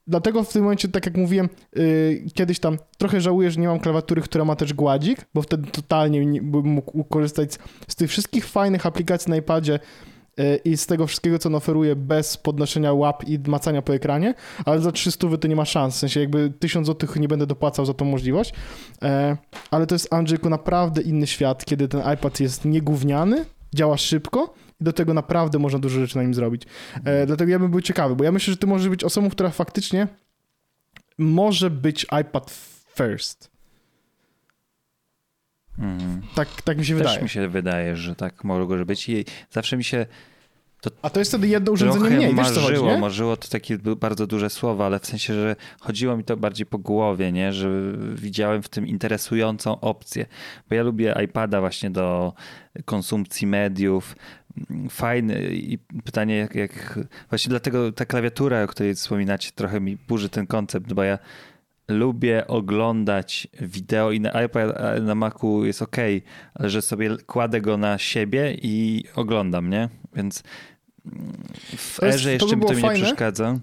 [0.07, 3.79] Dlatego w tym momencie, tak jak mówiłem, yy, kiedyś tam trochę żałuję, że nie mam
[3.79, 8.09] klawiatury, która ma też gładzik, bo wtedy totalnie nie, bym mógł korzystać z, z tych
[8.09, 9.79] wszystkich fajnych aplikacji na iPadzie
[10.37, 14.33] yy, i z tego wszystkiego, co on oferuje bez podnoszenia łap i macania po ekranie,
[14.65, 17.85] ale za 300 to nie ma szans, w sensie jakby 1000 zł nie będę dopłacał
[17.85, 18.53] za tą możliwość,
[19.01, 19.37] e,
[19.71, 23.45] ale to jest, Andrzejku, naprawdę inny świat, kiedy ten iPad jest niegówniany,
[23.75, 26.63] działa szybko i do tego naprawdę można dużo rzeczy na nim zrobić.
[27.05, 29.49] E, dlatego ja bym był ciekawy, bo ja myślę, że ty możesz być osobą, która
[29.49, 30.07] faktycznie
[31.17, 32.51] może być iPad
[32.95, 33.57] first.
[35.79, 36.21] Mhm.
[36.35, 37.23] Tak, tak mi się Też wydaje.
[37.23, 40.05] mi się wydaje, że tak mogło być i zawsze mi się
[41.01, 42.97] A to jest wtedy jedno urządzenie mniej, wiesz co chodzi, marzyło, nie?
[42.97, 46.77] marzyło to takie bardzo duże słowo, ale w sensie, że chodziło mi to bardziej po
[46.77, 47.53] głowie, nie?
[47.53, 47.69] że
[48.15, 50.25] widziałem w tym interesującą opcję,
[50.69, 52.33] bo ja lubię iPada właśnie do
[52.85, 54.15] konsumpcji mediów,
[54.89, 56.99] fajny i pytanie jak, jak
[57.29, 61.17] właśnie dlatego ta klawiatura, o której wspominacie, trochę mi burzy ten koncept, bo ja
[61.87, 65.95] lubię oglądać wideo i na iPad, na Macu jest ok,
[66.53, 69.89] ale że sobie kładę go na siebie i oglądam, nie?
[70.15, 70.43] Więc
[71.05, 71.33] mm,
[71.77, 72.99] w To jest- erze to by jeszcze mi to mi fajne.
[72.99, 73.59] nie przeszkadza.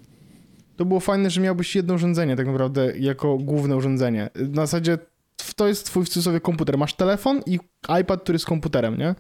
[0.77, 4.31] To było fajne, że miałbyś jedno urządzenie tak naprawdę jako główne urządzenie.
[4.35, 4.99] Na zasadzie
[5.57, 6.79] to jest twój w cudzysłowie komputer.
[6.79, 7.59] Masz telefon i
[8.01, 9.15] iPad, który jest komputerem, nie?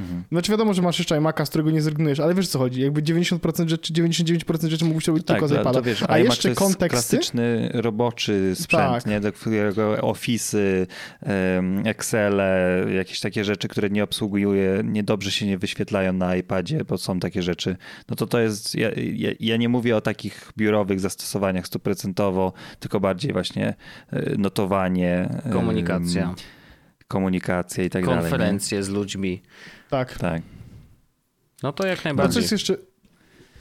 [0.00, 0.22] Mhm.
[0.32, 3.02] Znaczy wiadomo, że masz jeszcze iMac'a, z którego nie zrezygnujesz, ale wiesz co chodzi, jakby
[3.02, 5.72] 90% rzeczy, 99% rzeczy mógłbyś robić tylko z iPada.
[5.72, 6.88] to wiesz, A iMac jeszcze to konteksty?
[6.88, 9.06] klasyczny roboczy sprzęt, Tak.
[9.06, 9.20] nie?
[9.20, 10.86] do którego Office'y,
[11.22, 16.98] em, Excele, jakieś takie rzeczy, które nie obsługuje, niedobrze się nie wyświetlają na iPadzie, bo
[16.98, 17.76] są takie rzeczy.
[18.08, 23.00] No to to jest, ja, ja, ja nie mówię o takich biurowych zastosowaniach stuprocentowo, tylko
[23.00, 23.74] bardziej właśnie
[24.12, 25.28] e, notowanie.
[25.52, 26.34] Komunikacja,
[27.08, 28.20] Komunikacja i tak dalej.
[28.20, 29.42] konferencje z ludźmi.
[29.90, 30.18] Tak.
[30.18, 30.42] Tak.
[31.62, 32.40] No to jak To, co najbardziej.
[32.40, 32.76] jest jeszcze,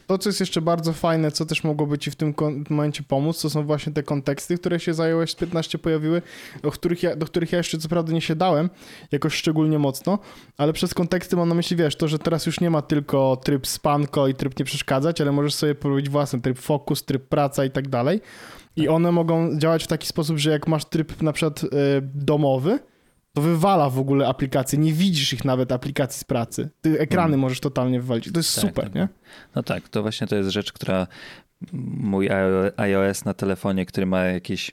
[0.07, 2.33] to, co jest jeszcze bardzo fajne, co też mogłoby ci w tym
[2.69, 6.21] momencie pomóc, to są właśnie te konteksty, które się za iOS 15 pojawiły,
[6.61, 8.69] do których, ja, do których ja jeszcze co prawda nie siadałem
[9.11, 10.19] jakoś szczególnie mocno,
[10.57, 13.67] ale przez konteksty mam na myśli, wiesz, to, że teraz już nie ma tylko tryb
[13.67, 17.71] spanko i tryb nie przeszkadzać, ale możesz sobie porobić własny tryb fokus, tryb praca i
[17.71, 18.21] tak dalej.
[18.75, 21.67] I one mogą działać w taki sposób, że jak masz tryb na przykład y,
[22.03, 22.79] domowy,
[23.38, 26.69] to wywala w ogóle aplikacje, nie widzisz ich nawet aplikacji z pracy.
[26.81, 27.39] Ty ekrany Mm.
[27.39, 28.31] możesz totalnie wywalić.
[28.33, 28.95] To jest Tak, super, tak.
[28.95, 29.07] nie?
[29.55, 31.07] No tak, to właśnie to jest rzecz, która
[31.73, 32.29] mój
[32.77, 34.71] iOS na telefonie, który ma jakieś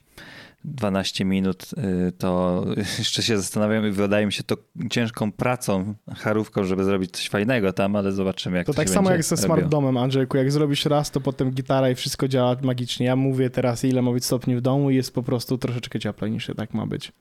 [0.63, 1.69] 12 minut,
[2.07, 2.63] y, to
[2.99, 4.55] jeszcze się zastanawiam i wydaje mi się to
[4.91, 9.11] ciężką pracą, charówką, żeby zrobić coś fajnego tam, ale zobaczymy jak To to, tak samo
[9.11, 9.55] jak ze robiło.
[9.55, 10.37] Smart Domem, Andrzejku.
[10.37, 13.05] Jak zrobisz raz, to potem gitara i wszystko działa magicznie.
[13.05, 16.31] Ja mówię teraz, ile ma być stopni w domu i jest po prostu troszeczkę cieplej
[16.31, 17.11] niż tak ma być.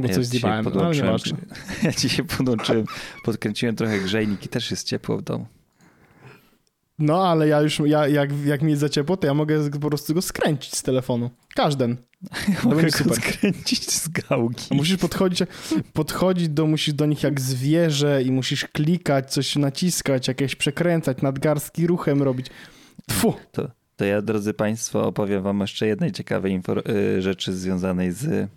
[0.00, 1.38] Bo Ja coś zjebałem, no, ale nieważne.
[1.82, 2.84] Ja dzisiaj podłączyłem,
[3.24, 5.46] podkręciłem trochę grzejnik i też jest ciepło w domu.
[6.98, 9.88] No, ale ja już, ja, jak, jak mi jest za ciepło, to ja mogę po
[9.88, 11.30] prostu go skręcić z telefonu.
[11.54, 11.96] Każden.
[12.64, 13.32] Mogę będzie go super.
[13.32, 14.66] skręcić z gałki.
[14.70, 15.48] A Musisz podchodzić,
[15.92, 21.86] podchodzić do, musisz do nich jak zwierzę i musisz klikać, coś naciskać, jakieś przekręcać, nadgarstki
[21.86, 22.46] ruchem robić.
[23.08, 23.34] Tfu.
[23.98, 28.50] To ja, drodzy Państwo, opowiem Wam jeszcze jednej ciekawej y, rzeczy związanej z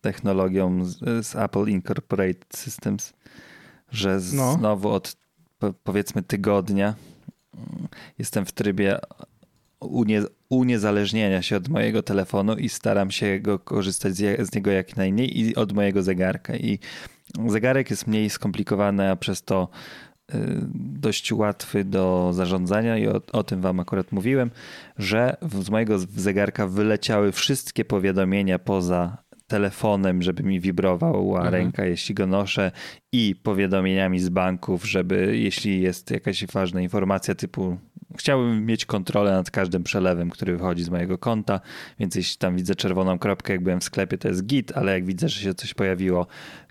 [0.00, 3.12] technologią z, z Apple Incorporated Systems,
[3.90, 4.52] że No.
[4.52, 5.16] znowu od
[5.58, 6.94] po, powiedzmy tygodnia
[7.54, 7.88] mm,
[8.18, 8.98] jestem w trybie
[9.80, 14.96] unie, uniezależnienia się od mojego telefonu i staram się go korzystać z, z niego jak
[14.96, 16.56] najmniej i od mojego zegarka.
[16.56, 16.78] I
[17.46, 19.68] zegarek jest mniej skomplikowany, a przez to
[20.34, 20.38] y,
[20.74, 24.50] dość łatwy do zarządzania i o, o, tym wam akurat mówiłem,
[24.98, 31.54] że z mojego zegarka wyleciały wszystkie powiadomienia poza telefonem, żeby mi wibrowała mhm.
[31.54, 32.72] ręka, jeśli go noszę
[33.12, 37.78] i powiadomieniami z banków, żeby jeśli jest jakaś ważna informacja typu
[38.18, 41.60] chciałbym mieć kontrolę nad każdym przelewem, który wychodzi z mojego konta,
[41.98, 45.04] więc jeśli tam widzę czerwoną kropkę, jak byłem w sklepie, to jest git, ale jak
[45.04, 46.26] widzę, że się coś pojawiło,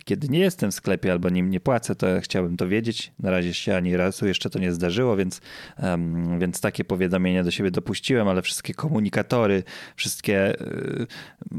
[0.06, 3.14] kiedy nie jestem w sklepie albo nim nie płacę, to chciałbym to wiedzieć.
[3.20, 5.42] Na razie się ani razu jeszcze to nie zdarzyło, więc,
[5.84, 9.64] um, więc takie powiadomienia do siebie dopuściłem, ale wszystkie komunikatory,
[9.96, 11.08] wszystkie y,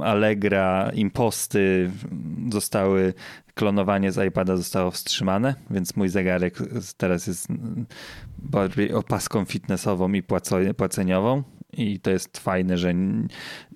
[0.01, 1.91] Allegra, imposty
[2.53, 3.15] zostały
[3.55, 6.59] klonowanie z iPada zostało wstrzymane, więc mój zegarek
[6.97, 7.49] teraz jest
[8.39, 10.23] bardziej opaską fitnessową i
[10.77, 11.43] płaceniową.
[11.77, 12.95] I to jest fajne, że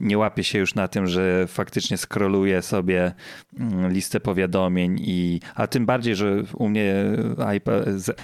[0.00, 3.12] nie łapię się już na tym, że faktycznie skroluję sobie
[3.58, 6.94] mm, listę powiadomień i a tym bardziej, że u mnie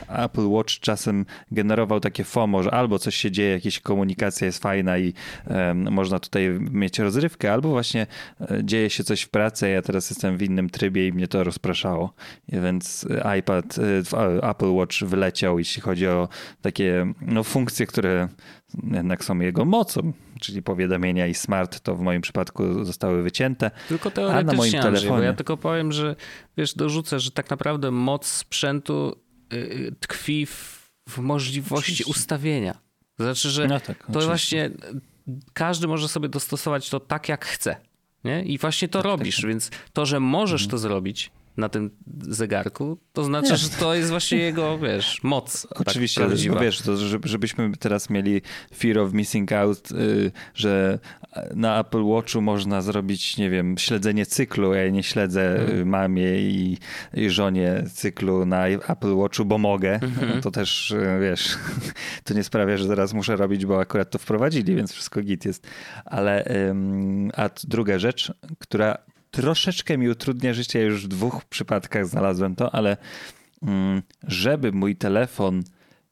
[0.09, 4.99] Apple Watch czasem generował takie FOMO, że albo coś się dzieje, jakaś komunikacja jest fajna
[4.99, 5.14] i
[5.47, 8.07] um, można tutaj mieć rozrywkę, albo właśnie
[8.41, 11.45] e, dzieje się coś w pracy, ja teraz jestem w innym trybie i mnie to
[11.45, 12.14] rozpraszało.
[12.49, 13.07] Więc
[13.39, 16.29] iPad, e, Apple Watch wyleciał, jeśli chodzi o
[16.62, 18.29] takie no, funkcje, które
[18.93, 23.70] jednak są jego mocą, czyli powiadomienia i smart to w moim przypadku zostały wycięte.
[23.89, 24.89] Tylko teoretycznie, a na moim telefonie...
[24.89, 26.16] Andrzej, bo ja tylko powiem, że
[26.57, 29.16] wiesz, dorzucę, że tak naprawdę moc sprzętu
[29.53, 32.11] yy, tkwi w, w możliwości Oczywiście.
[32.11, 32.79] ustawienia.
[33.18, 34.27] Znaczy, że no tak, to oczywiście.
[34.27, 34.70] właśnie
[35.53, 37.77] każdy może sobie dostosować to tak, jak chce.
[38.25, 38.43] Nie?
[38.43, 40.70] I właśnie to tak, tak robisz, tak, więc to, że możesz mhm.
[40.70, 41.90] to zrobić, na tym
[42.20, 43.57] zegarku, to znaczy, nie.
[43.57, 45.62] że to jest właśnie jego, wiesz, moc.
[45.62, 48.42] Tak Oczywiście, tak no wiesz, to, żebyśmy teraz mieli
[48.76, 50.98] fear of missing out, y, że
[51.55, 54.74] na Apple Watchu można zrobić, nie wiem, śledzenie cyklu.
[54.74, 55.88] Ja nie śledzę hmm.
[55.88, 56.78] mamie i,
[57.14, 59.98] i, żonie cyklu na Apple Watchu, bo mogę.
[59.98, 60.42] Hmm.
[60.42, 61.59] To też, y, wiesz,
[62.24, 65.66] to nie sprawia, że teraz muszę robić, bo akurat to wprowadzili, więc wszystko git jest.
[66.05, 66.44] Ale,
[67.34, 68.98] a druga rzecz, która
[69.35, 72.97] troszeczkę mi utrudnia życie, już w dwóch przypadkach znalazłem to, ale
[73.62, 75.62] mm, żeby mój telefon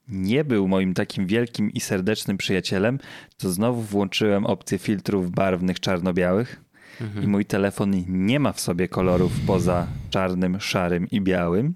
[0.08, 2.98] nie był moim takim wielkim i serdecznym przyjacielem,
[3.38, 6.60] to znowu włączyłem opcję filtrów barwnych czarno-białych.
[7.00, 7.24] Mhm.
[7.24, 11.74] I mój telefon nie ma w sobie kolorów poza czarnym, szarym i białym.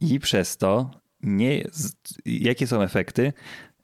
[0.00, 0.90] I przez to
[1.22, 1.64] nie.
[2.24, 3.32] Jakie są efekty?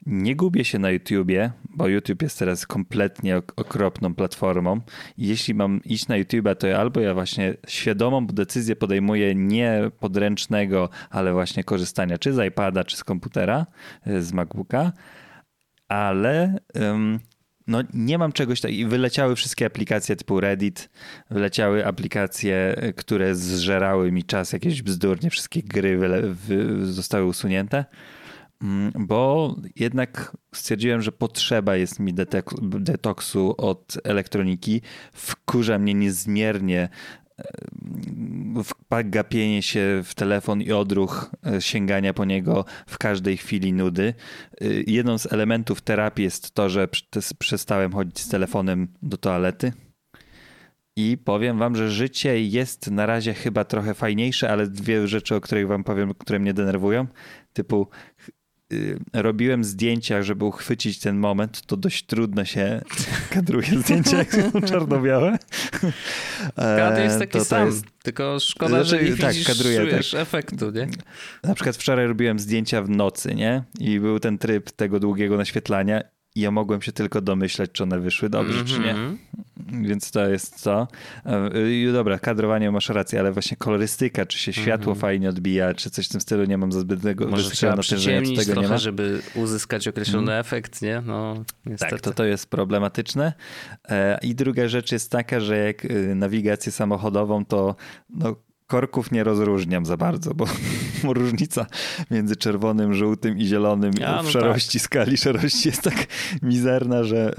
[0.05, 4.81] Nie gubię się na YouTubie, bo YouTube jest teraz kompletnie okropną platformą.
[5.17, 11.33] jeśli mam iść na YouTube'a, to albo ja właśnie świadomą decyzję podejmuję nie podręcznego, ale
[11.33, 13.65] właśnie korzystania czy z iPada, czy z komputera,
[14.05, 14.91] e, z MacBooka,
[15.87, 17.19] ale um,
[17.67, 20.89] no nie mam czegoś tak i wyleciały wszystkie aplikacje typu Reddit,
[21.29, 25.99] wyleciały aplikacje, e, które zżerały mi czas, jakieś bzdurnie, wszystkie gry
[26.83, 27.85] zostały usunięte.
[28.63, 32.13] Mm, bo jednak stwierdziłem, że potrzeba jest mi
[32.79, 34.81] detoksu od elektroniki.
[35.13, 36.89] Wkurza mnie niezmiernie
[39.05, 44.13] gapienie się w telefon i odruch e, sięgania po niego w każdej chwili nudy.
[44.61, 46.87] E, jedną z elementów terapii jest to, że
[47.39, 49.73] przestałem chodzić z telefonem do toalety.
[50.95, 55.41] I powiem wam, że życie jest na razie chyba trochę fajniejsze, ale dwie rzeczy, o
[55.41, 57.07] których wam powiem, które mnie denerwują,
[57.53, 57.87] typu
[59.13, 62.81] robiłem zdjęcia, żeby uchwycić ten moment, to dość trudno się
[63.29, 65.37] kadruje zdjęcia, jak są czarno-białe.
[66.55, 67.85] Kadr jest taki to sam, jest...
[68.03, 70.21] tylko szkoda, znaczy, że nie tak, kadruję, tak.
[70.21, 70.87] efektu, nie?
[71.43, 73.63] Na przykład wczoraj robiłem zdjęcia w nocy, nie?
[73.79, 76.03] I był ten tryb tego długiego naświetlania
[76.35, 78.75] i ja mogłem się tylko domyślać, czy one wyszły dobrze, mm -hmm.
[78.75, 78.91] czy nie.
[78.91, 79.17] Mhm.
[79.83, 80.87] Więc to jest to.
[81.25, 85.01] E, I dobra, kadrowanie masz rację, ale właśnie kolorystyka, czy się światło mm -hmm.
[85.01, 88.61] fajnie odbija, czy coś w tym stylu, nie mam za zbytnego Może trzeba tego trochę,
[88.61, 88.77] nie ma.
[88.77, 90.39] żeby uzyskać określony mm.
[90.39, 91.01] efekt, nie?
[91.05, 91.91] No, niestety.
[91.91, 93.33] Tak, to to jest problematyczne.
[93.89, 97.75] E, I druga rzecz jest taka, że jak y, nawigację samochodową, to
[98.09, 98.35] no,
[98.73, 100.45] korków nie rozróżniam za bardzo, bo
[101.03, 101.65] różnica
[102.11, 104.85] między czerwonym, żółtym i zielonym A, no w szarości tak.
[104.85, 106.05] skali szarości jest tak
[106.41, 107.33] mizerna, że,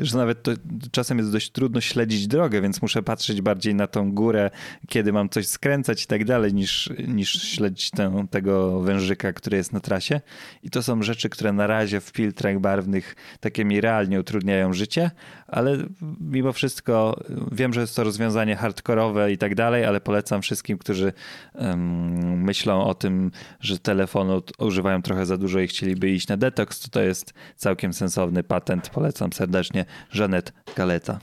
[0.00, 0.52] e, że nawet to
[0.90, 4.50] czasem jest dość trudno śledzić drogę, więc muszę patrzeć bardziej na tą górę,
[4.88, 9.72] kiedy mam coś skręcać i tak dalej, niż, niż śledzić tę, tego wężyka, który jest
[9.72, 10.20] na trasie.
[10.62, 15.10] I to są rzeczy, które na razie w filtrach barwnych takie mi realnie utrudniają życie,
[15.46, 15.76] ale
[16.20, 17.20] mimo wszystko
[17.52, 21.12] wiem, że jest to rozwiązanie hardkorowe i tak dalej, ale polecam wszystkim wszystkim, którzy
[21.54, 26.80] um, myślą o tym, że telefonu używają trochę za dużo i chcieliby iść na detoks,
[26.80, 28.88] to to jest całkiem sensowny patent.
[28.88, 29.84] Polecam serdecznie.
[30.10, 31.18] Żanet Galeta.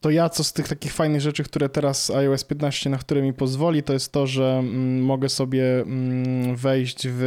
[0.00, 3.32] To ja, co z tych takich fajnych rzeczy, które teraz iOS 15 na które mi
[3.32, 7.22] pozwoli, to jest to, że mm, mogę sobie mm, wejść w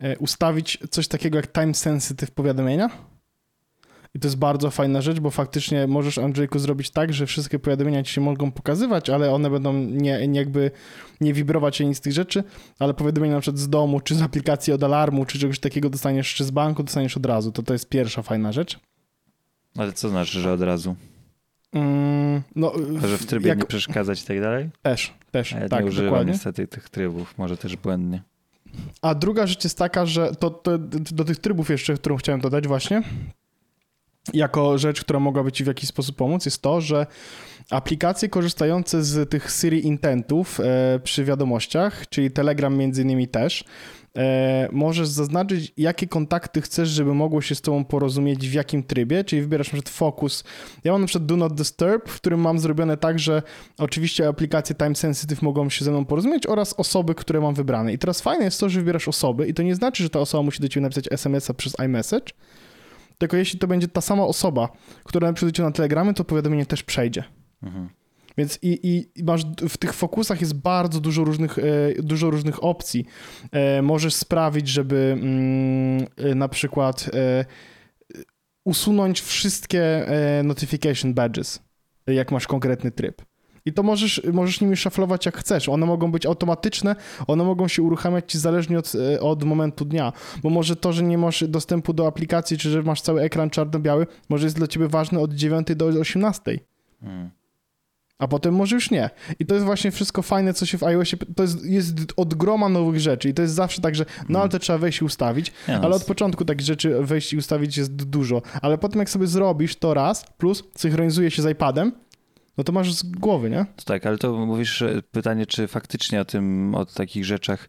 [0.00, 3.13] e, ustawić coś takiego jak time sensitive powiadomienia
[4.14, 8.02] i to jest bardzo fajna rzecz, bo faktycznie możesz, Andrzejku, zrobić tak, że wszystkie powiadomienia
[8.02, 10.70] ci się mogą pokazywać, ale one będą nie, nie jakby
[11.20, 12.44] nie wibrować ani z tych rzeczy,
[12.78, 16.34] ale powiadomienia na przykład z domu, czy z aplikacji od alarmu, czy czegoś takiego dostaniesz,
[16.34, 17.52] czy z banku dostaniesz od razu.
[17.52, 18.78] To to jest pierwsza fajna rzecz.
[19.76, 20.96] Ale co znaczy, że od razu?
[21.72, 22.72] Mm, no,
[23.08, 23.58] że w trybie jak...
[23.58, 24.70] nie przeszkadzać i tak dalej?
[24.82, 25.52] Też, też.
[25.52, 26.32] A ja tak, nie używam dokładnie.
[26.32, 28.22] niestety tych trybów, może też błędnie.
[29.02, 32.68] A druga rzecz jest taka, że to, to do tych trybów jeszcze, którą chciałem dodać
[32.68, 33.02] właśnie,
[34.32, 37.06] jako rzecz, która mogłaby ci w jakiś sposób pomóc, jest to, że
[37.70, 43.64] aplikacje korzystające z tych Siri intentów e, przy wiadomościach, czyli Telegram między innymi też,
[44.16, 49.24] e, możesz zaznaczyć, jakie kontakty chcesz, żeby mogło się z tobą porozumieć, w jakim trybie,
[49.24, 50.44] czyli wybierasz na przykład fokus.
[50.84, 53.42] Ja mam na przykład Do Not Disturb, w którym mam zrobione tak, że
[53.78, 57.92] oczywiście aplikacje time sensitive mogą się ze mną porozumieć oraz osoby, które mam wybrane.
[57.92, 60.42] I teraz fajne jest to, że wybierasz osoby i to nie znaczy, że ta osoba
[60.42, 62.32] musi do ciebie napisać SMS-a przez iMessage,
[63.18, 64.68] tylko jeśli to będzie ta sama osoba,
[65.04, 67.24] która przejdzie na Telegramy, to powiadomienie też przejdzie.
[67.62, 67.88] Mhm.
[68.38, 68.80] Więc i,
[69.16, 71.62] i, masz w tych fokusach jest bardzo dużo różnych, e,
[72.02, 73.06] dużo różnych opcji.
[73.52, 77.10] E, możesz sprawić, żeby mm, e, na przykład
[78.64, 80.06] usunąć wszystkie
[80.44, 81.62] notification badges,
[82.06, 83.22] jak masz konkretny tryb.
[83.66, 85.68] I to możesz, możesz nimi szaflować jak chcesz.
[85.68, 86.96] One mogą być automatyczne,
[87.26, 90.12] one mogą się uruchamiać ci zależnie od, e, od momentu dnia.
[90.42, 94.06] Bo może to, że nie masz dostępu do aplikacji, czy że masz cały ekran czarno-biały,
[94.28, 96.58] może jest dla ciebie ważne od 9 do 18.
[97.00, 97.30] Hmm.
[98.18, 99.10] A potem może już nie.
[99.38, 101.16] I to jest właśnie wszystko fajne, co się w iOSie.
[101.36, 103.28] To jest, jest od groma nowych rzeczy.
[103.28, 105.48] I to jest zawsze tak, że no ale to trzeba wejść i ustawić.
[105.48, 105.54] Yes.
[105.82, 108.42] Ale od początku takich rzeczy wejść i ustawić jest dużo.
[108.62, 111.92] Ale potem, jak sobie zrobisz to raz, plus synchronizuje się z iPadem,
[112.58, 113.66] no to masz z głowy, nie?
[113.76, 117.68] To tak, ale to mówisz pytanie, czy faktycznie o tym, o takich rzeczach,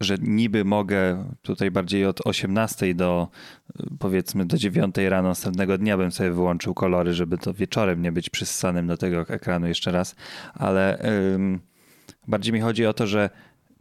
[0.00, 3.28] że niby mogę tutaj bardziej od 18 do
[3.98, 8.30] powiedzmy do 9 rano następnego dnia bym sobie wyłączył kolory, żeby to wieczorem nie być
[8.30, 10.14] przyssanym do tego ekranu jeszcze raz,
[10.54, 10.98] ale
[11.34, 11.60] ym,
[12.28, 13.30] bardziej mi chodzi o to, że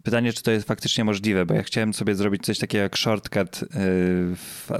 [0.09, 3.63] Pytanie, czy to jest faktycznie możliwe, bo ja chciałem sobie zrobić coś takiego jak shortcut
[3.63, 3.67] y,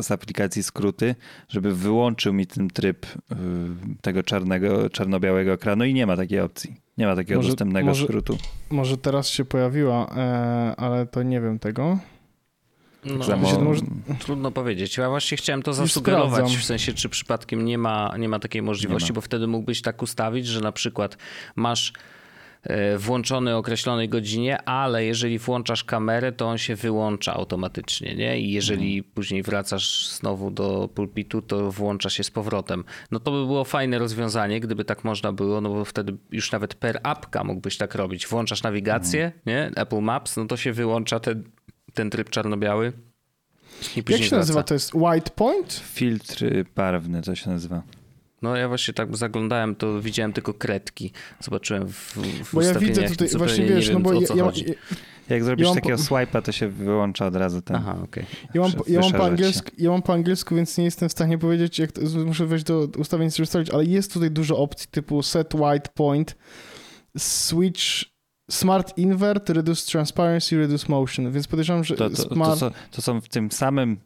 [0.04, 1.16] z aplikacji skróty,
[1.50, 3.36] żeby wyłączył mi ten tryb y,
[4.02, 6.76] tego czarnego, czarno-białego ekranu i nie ma takiej opcji.
[6.98, 8.38] Nie ma takiego może, dostępnego może, skrótu.
[8.70, 12.00] Może teraz się pojawiła, e, ale to nie wiem tego.
[13.06, 13.82] No, może...
[14.20, 14.98] Trudno powiedzieć.
[14.98, 19.12] Ja właśnie chciałem to zasugerować, w sensie, czy przypadkiem nie ma, nie ma takiej możliwości,
[19.12, 19.16] ma.
[19.16, 21.18] bo wtedy mógłbyś tak ustawić, że na przykład
[21.56, 21.94] masz
[22.98, 28.40] włączony o określonej godzinie, ale jeżeli włączasz kamerę, to on się wyłącza automatycznie, nie?
[28.40, 29.14] I jeżeli mhm.
[29.14, 32.84] później wracasz znowu do pulpitu, to włącza się z powrotem.
[33.12, 36.76] No to by było fajne rozwiązanie, gdyby tak można było, no bo wtedy już nawet
[36.76, 38.28] per apka mógłbyś tak robić.
[38.28, 39.42] Włączasz nawigację, mhm.
[39.46, 39.82] nie?
[39.82, 41.44] Apple Maps, no to się wyłącza ten,
[41.94, 42.94] ten tryb czarno-biały.
[43.96, 44.36] Jak się wraca.
[44.36, 44.64] nazywa?
[44.64, 45.74] To jest white point?
[45.74, 47.82] Filtry barwne to się nazywa.
[48.42, 51.12] No ja właśnie tak zaglądałem, to widziałem tylko kredki.
[51.40, 54.52] Zobaczyłem w, w Bo ja widzę tutaj, właśnie wiesz, wiem, no bo ja, ja,
[55.30, 56.04] jak zrobisz ja takiego po...
[56.04, 57.76] swipe'a, to się wyłącza od razu ten.
[57.76, 58.24] Aha, okej.
[58.24, 58.50] Okay.
[58.54, 61.38] Ja, mam, ja, mam po angielsku, ja mam po angielsku, więc nie jestem w stanie
[61.38, 65.24] powiedzieć, jak to, muszę wejść do ustawień i ustalić, ale jest tutaj dużo opcji typu
[65.24, 66.36] set white point,
[67.18, 67.84] switch
[68.52, 72.60] Smart Invert, Reduce Transparency, Reduce Motion, więc podejrzewam, że to, to, smart...
[72.60, 73.98] to, to są w tym samym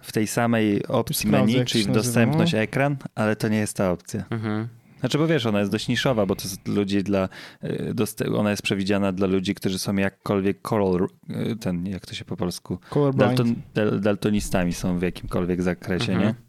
[0.00, 2.62] w tej samej opcji menu, czyli w dostępność nazywa.
[2.62, 4.24] ekran, ale to nie jest ta opcja.
[4.30, 4.68] Mhm.
[5.00, 7.28] Znaczy, bo wiesz, ona jest dość niszowa, bo to jest ludzi dla,
[7.64, 12.24] y, ona jest przewidziana dla ludzi, którzy są jakkolwiek color, y, ten, jak to się
[12.24, 12.78] po polsku,
[13.14, 13.54] dalton,
[14.00, 16.28] daltonistami są w jakimkolwiek zakresie, mhm.
[16.28, 16.45] nie?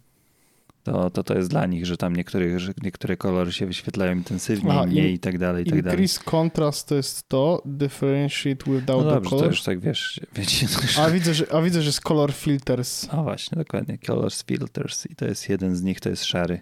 [0.91, 4.71] To, to to jest dla nich, że tam niektórych, że niektóre kolory się wyświetlają intensywniej,
[4.71, 5.99] Aha, mniej i tak dalej, i tak dalej.
[5.99, 9.45] Increase contrast to jest to, differentiate without no dobrze, the color.
[9.45, 10.67] to już tak wiesz, wiecie.
[10.99, 13.07] A widzę, że, a widzę, że jest color filters.
[13.11, 16.61] A właśnie, dokładnie, colors filters i to jest jeden z nich, to jest szary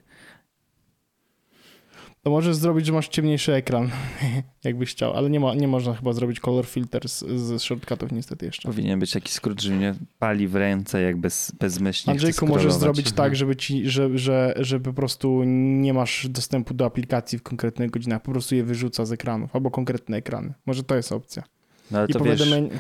[2.26, 3.90] to możesz zrobić, że masz ciemniejszy ekran,
[4.64, 8.46] jakbyś chciał, ale nie, ma, nie można chyba zrobić color filter z, z shortcutów niestety
[8.46, 8.70] jeszcze.
[8.70, 13.08] Powinien być taki skrót, że mnie pali w ręce, jak bez, bezmyślnie Andrzejku, możesz zrobić
[13.08, 13.16] mhm.
[13.16, 17.90] tak, żeby ci, że, że, że po prostu nie masz dostępu do aplikacji w konkretnych
[17.90, 20.54] godzinach, po prostu je wyrzuca z ekranów, albo konkretne ekrany.
[20.66, 21.44] Może to jest opcja.
[21.92, 22.70] No ale I to powiadomień...
[22.70, 22.80] wiesz,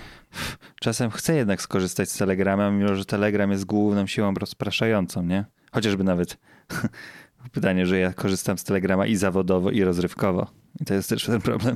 [0.81, 5.45] czasem chcę jednak skorzystać z Telegrama, mimo że Telegram jest główną siłą rozpraszającą, nie?
[5.71, 6.37] Chociażby nawet
[7.51, 10.47] pytanie, że ja korzystam z Telegrama i zawodowo, i rozrywkowo.
[10.81, 11.75] I to jest też ten problem.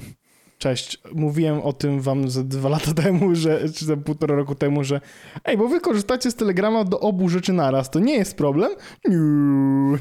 [0.57, 1.01] Cześć.
[1.13, 5.01] Mówiłem o tym wam ze dwa lata temu, że, czy za półtora roku temu, że
[5.45, 7.89] ej, bo wy korzystacie z Telegrama do obu rzeczy naraz.
[7.89, 8.71] To nie jest problem?
[9.05, 9.17] Nie,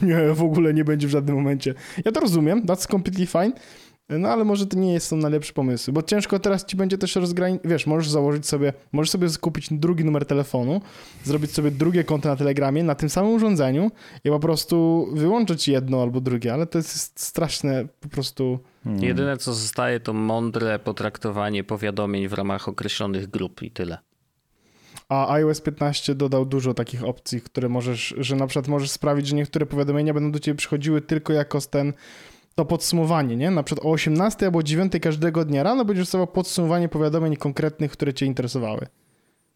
[0.09, 1.75] nie, w ogóle nie będzie w żadnym momencie.
[2.05, 3.53] Ja to rozumiem, that's completely fine.
[4.09, 7.17] No ale może to nie jest są najlepsze pomysły, bo ciężko teraz ci będzie też
[7.17, 10.81] rozgraniczyć, wiesz, możesz założyć sobie, możesz sobie skupić drugi numer telefonu,
[11.25, 13.91] zrobić sobie drugie konto na Telegramie na tym samym urządzeniu
[14.25, 18.59] i po prostu wyłączyć jedno albo drugie, ale to jest straszne po prostu...
[18.85, 19.05] Hmm.
[19.05, 23.99] Jedyne co zostaje to mądre potraktowanie powiadomień w ramach określonych grup i tyle.
[25.09, 29.37] A iOS 15 dodał dużo takich opcji, które możesz, że na przykład możesz sprawić, że
[29.37, 31.93] niektóre powiadomienia będą do ciebie przychodziły tylko jako ten
[32.59, 33.51] to podsumowanie, nie?
[33.51, 38.15] Na przykład o 18 albo 9 każdego dnia rano będziesz dostawał podsumowanie powiadomień konkretnych, które
[38.15, 38.87] cię interesowały.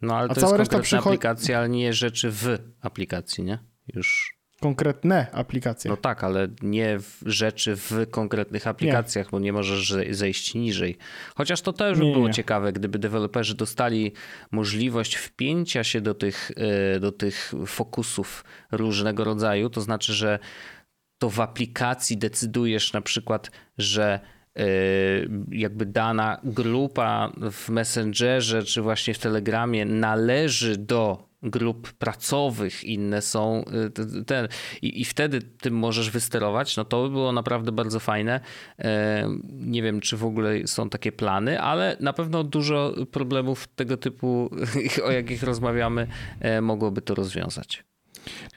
[0.02, 1.08] No ale A to cała jest reszta przychodzi...
[1.08, 3.58] aplikacja, ale nie rzeczy w aplikacji, nie?
[3.94, 4.36] Już.
[4.60, 5.90] Konkretne aplikacje.
[5.90, 9.30] No tak, ale nie rzeczy w konkretnych aplikacjach, nie.
[9.30, 10.98] bo nie możesz zejść niżej.
[11.36, 12.34] Chociaż to też by było nie.
[12.34, 14.12] ciekawe, gdyby deweloperzy dostali
[14.50, 20.38] możliwość wpięcia się do tych, e, do tych fokusów różnego rodzaju, to znaczy, że
[21.22, 24.20] to w aplikacji decydujesz na przykład, że
[24.56, 24.64] e,
[25.50, 33.64] jakby dana grupa w Messengerze czy właśnie w Telegramie należy do grup pracowych, inne są
[33.64, 34.48] e, ten
[34.82, 38.40] i, i wtedy tym możesz wysterować, no to by było naprawdę bardzo fajne.
[38.78, 43.96] E, nie wiem, czy w ogóle są takie plany, ale na pewno dużo problemów tego
[43.96, 44.50] typu,
[45.06, 46.06] o jakich rozmawiamy,
[46.62, 47.91] mogłoby to rozwiązać.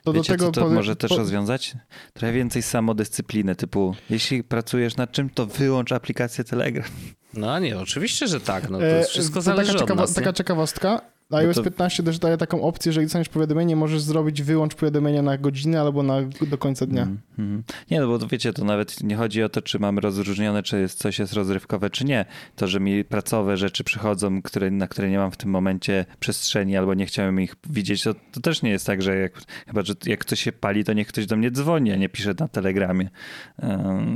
[0.03, 1.18] To Wiecie, do tego co to może też po...
[1.18, 1.76] rozwiązać?
[2.13, 6.86] Trochę więcej samodyscypliny, typu jeśli pracujesz nad czym, to wyłącz aplikację Telegram.
[7.34, 8.70] No nie, oczywiście, że tak.
[8.70, 11.01] No, to jest wszystko e, to zależy taka, ciekawa, nas, taka ciekawostka.
[11.32, 11.63] iOS to...
[11.63, 16.03] 15 też daje taką opcję, że dostaniesz powiadomienie, możesz zrobić wyłącz powiadomienia na godzinę albo
[16.03, 17.03] na, do końca dnia.
[17.03, 17.63] Mm, mm.
[17.91, 20.99] Nie, no bo wiecie, to nawet nie chodzi o to, czy mamy rozróżnione, czy jest,
[20.99, 22.26] coś jest rozrywkowe, czy nie.
[22.55, 26.78] To, że mi pracowe rzeczy przychodzą, które, na które nie mam w tym momencie przestrzeni
[26.78, 29.93] albo nie chciałem ich widzieć, to, to też nie jest tak, że jak, chyba, że
[30.05, 33.09] jak ktoś się pali, to niech ktoś do mnie dzwoni, a nie pisze na telegramie.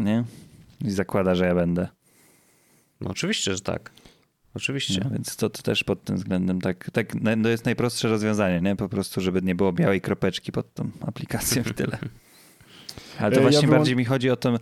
[0.03, 0.24] nie?
[0.86, 1.88] I zakłada, że ja będę.
[3.01, 3.91] No oczywiście, że tak.
[4.54, 5.02] Oczywiście.
[5.04, 8.76] No, więc to, to, też pod tym względem tak, tak to jest najprostsze rozwiązanie, nie?
[8.76, 11.97] Po prostu, żeby nie było białej kropeczki pod tą aplikacją i tyle.
[13.20, 14.58] Ale to właśnie ja bardziej mi chodzi o to,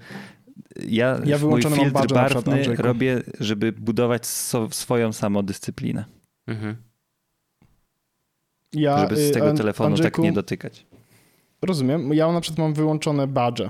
[0.85, 6.05] ja, ja mój filtr barwny robię, żeby budować so, swoją samodyscyplinę.
[6.47, 6.75] Mhm.
[8.73, 10.85] Ja, żeby z y, tego telefonu Andrzejku, tak nie dotykać.
[11.61, 12.13] Rozumiem.
[12.13, 13.69] Ja na przykład mam wyłączone badże,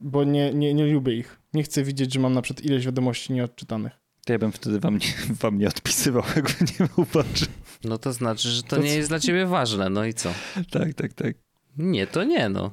[0.00, 1.38] bo nie, nie, nie lubię ich.
[1.54, 4.05] Nie chcę widzieć, że mam na przykład ileś wiadomości nieodczytanych.
[4.26, 5.06] To ja bym wtedy wam nie,
[5.42, 7.46] wam nie odpisywał, jakby nie był badże.
[7.84, 8.96] No to znaczy, że to, to nie co?
[8.96, 10.32] jest dla ciebie ważne, no i co?
[10.70, 11.34] Tak, tak, tak.
[11.78, 12.70] Nie, to nie, no.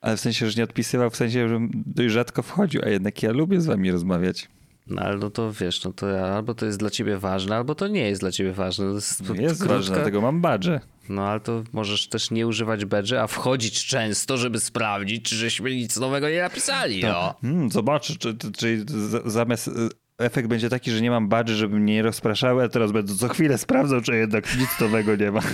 [0.00, 3.32] Ale w sensie, że nie odpisywał, w sensie, że dość rzadko wchodził, a jednak ja
[3.32, 4.48] lubię z wami rozmawiać.
[4.86, 7.88] No ale no to wiesz, no to albo to jest dla ciebie ważne, albo to
[7.88, 8.84] nie jest dla ciebie ważne.
[8.84, 9.74] To jest, no jest krótka...
[9.74, 10.80] ważne, dlatego mam badże.
[11.08, 15.76] No ale to możesz też nie używać badże, a wchodzić często, żeby sprawdzić, czy żeśmy
[15.76, 17.02] nic nowego nie napisali.
[17.02, 17.34] No.
[17.42, 18.84] Hmm, zobacz, czy, czy, czy
[19.24, 19.70] zamiast
[20.18, 23.28] efekt będzie taki, że nie mam badży, żeby mnie nie rozpraszały, a teraz będę co
[23.28, 25.40] chwilę sprawdzał, czy jednak nic nowego nie ma.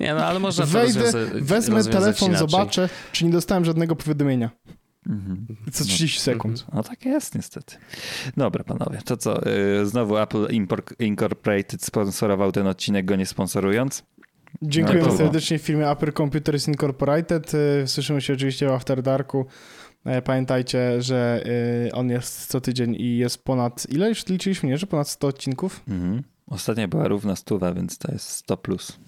[0.00, 2.48] Nie, no ale można Wejdę, to Wezmę telefon, inaczej.
[2.48, 4.50] zobaczę, czy nie dostałem żadnego powiadomienia.
[5.06, 5.46] Mhm.
[5.72, 6.22] Co 30 no.
[6.22, 6.66] sekund.
[6.72, 7.76] No tak jest niestety.
[8.36, 9.40] Dobra panowie, to co,
[9.78, 10.46] yy, znowu Apple
[10.98, 14.02] Incorporated sponsorował ten odcinek, go nie sponsorując.
[14.62, 17.54] Dziękuję no, serdecznie firmie Apple Computers Incorporated.
[17.54, 19.46] Y, słyszymy się oczywiście w After Darku.
[20.06, 21.44] E, pamiętajcie, że
[21.86, 24.78] y, on jest co tydzień i jest ponad, ile już liczyliśmy, nie?
[24.78, 25.82] Że ponad 100 odcinków?
[25.88, 26.22] Mhm.
[26.46, 28.98] Ostatnia była równa stuwa, więc to jest 100 plus.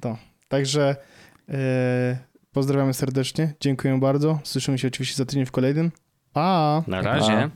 [0.00, 0.18] To.
[0.48, 0.96] Także
[1.48, 1.56] yy,
[2.52, 3.54] pozdrawiamy serdecznie.
[3.60, 4.40] Dziękuję bardzo.
[4.44, 5.92] Słyszymy się oczywiście za tydzień w kolejnym.
[6.32, 6.82] Pa!
[6.86, 7.50] Na razie.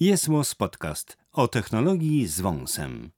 [0.00, 0.28] Jest
[0.58, 3.10] Podcast o technologii z wąsem.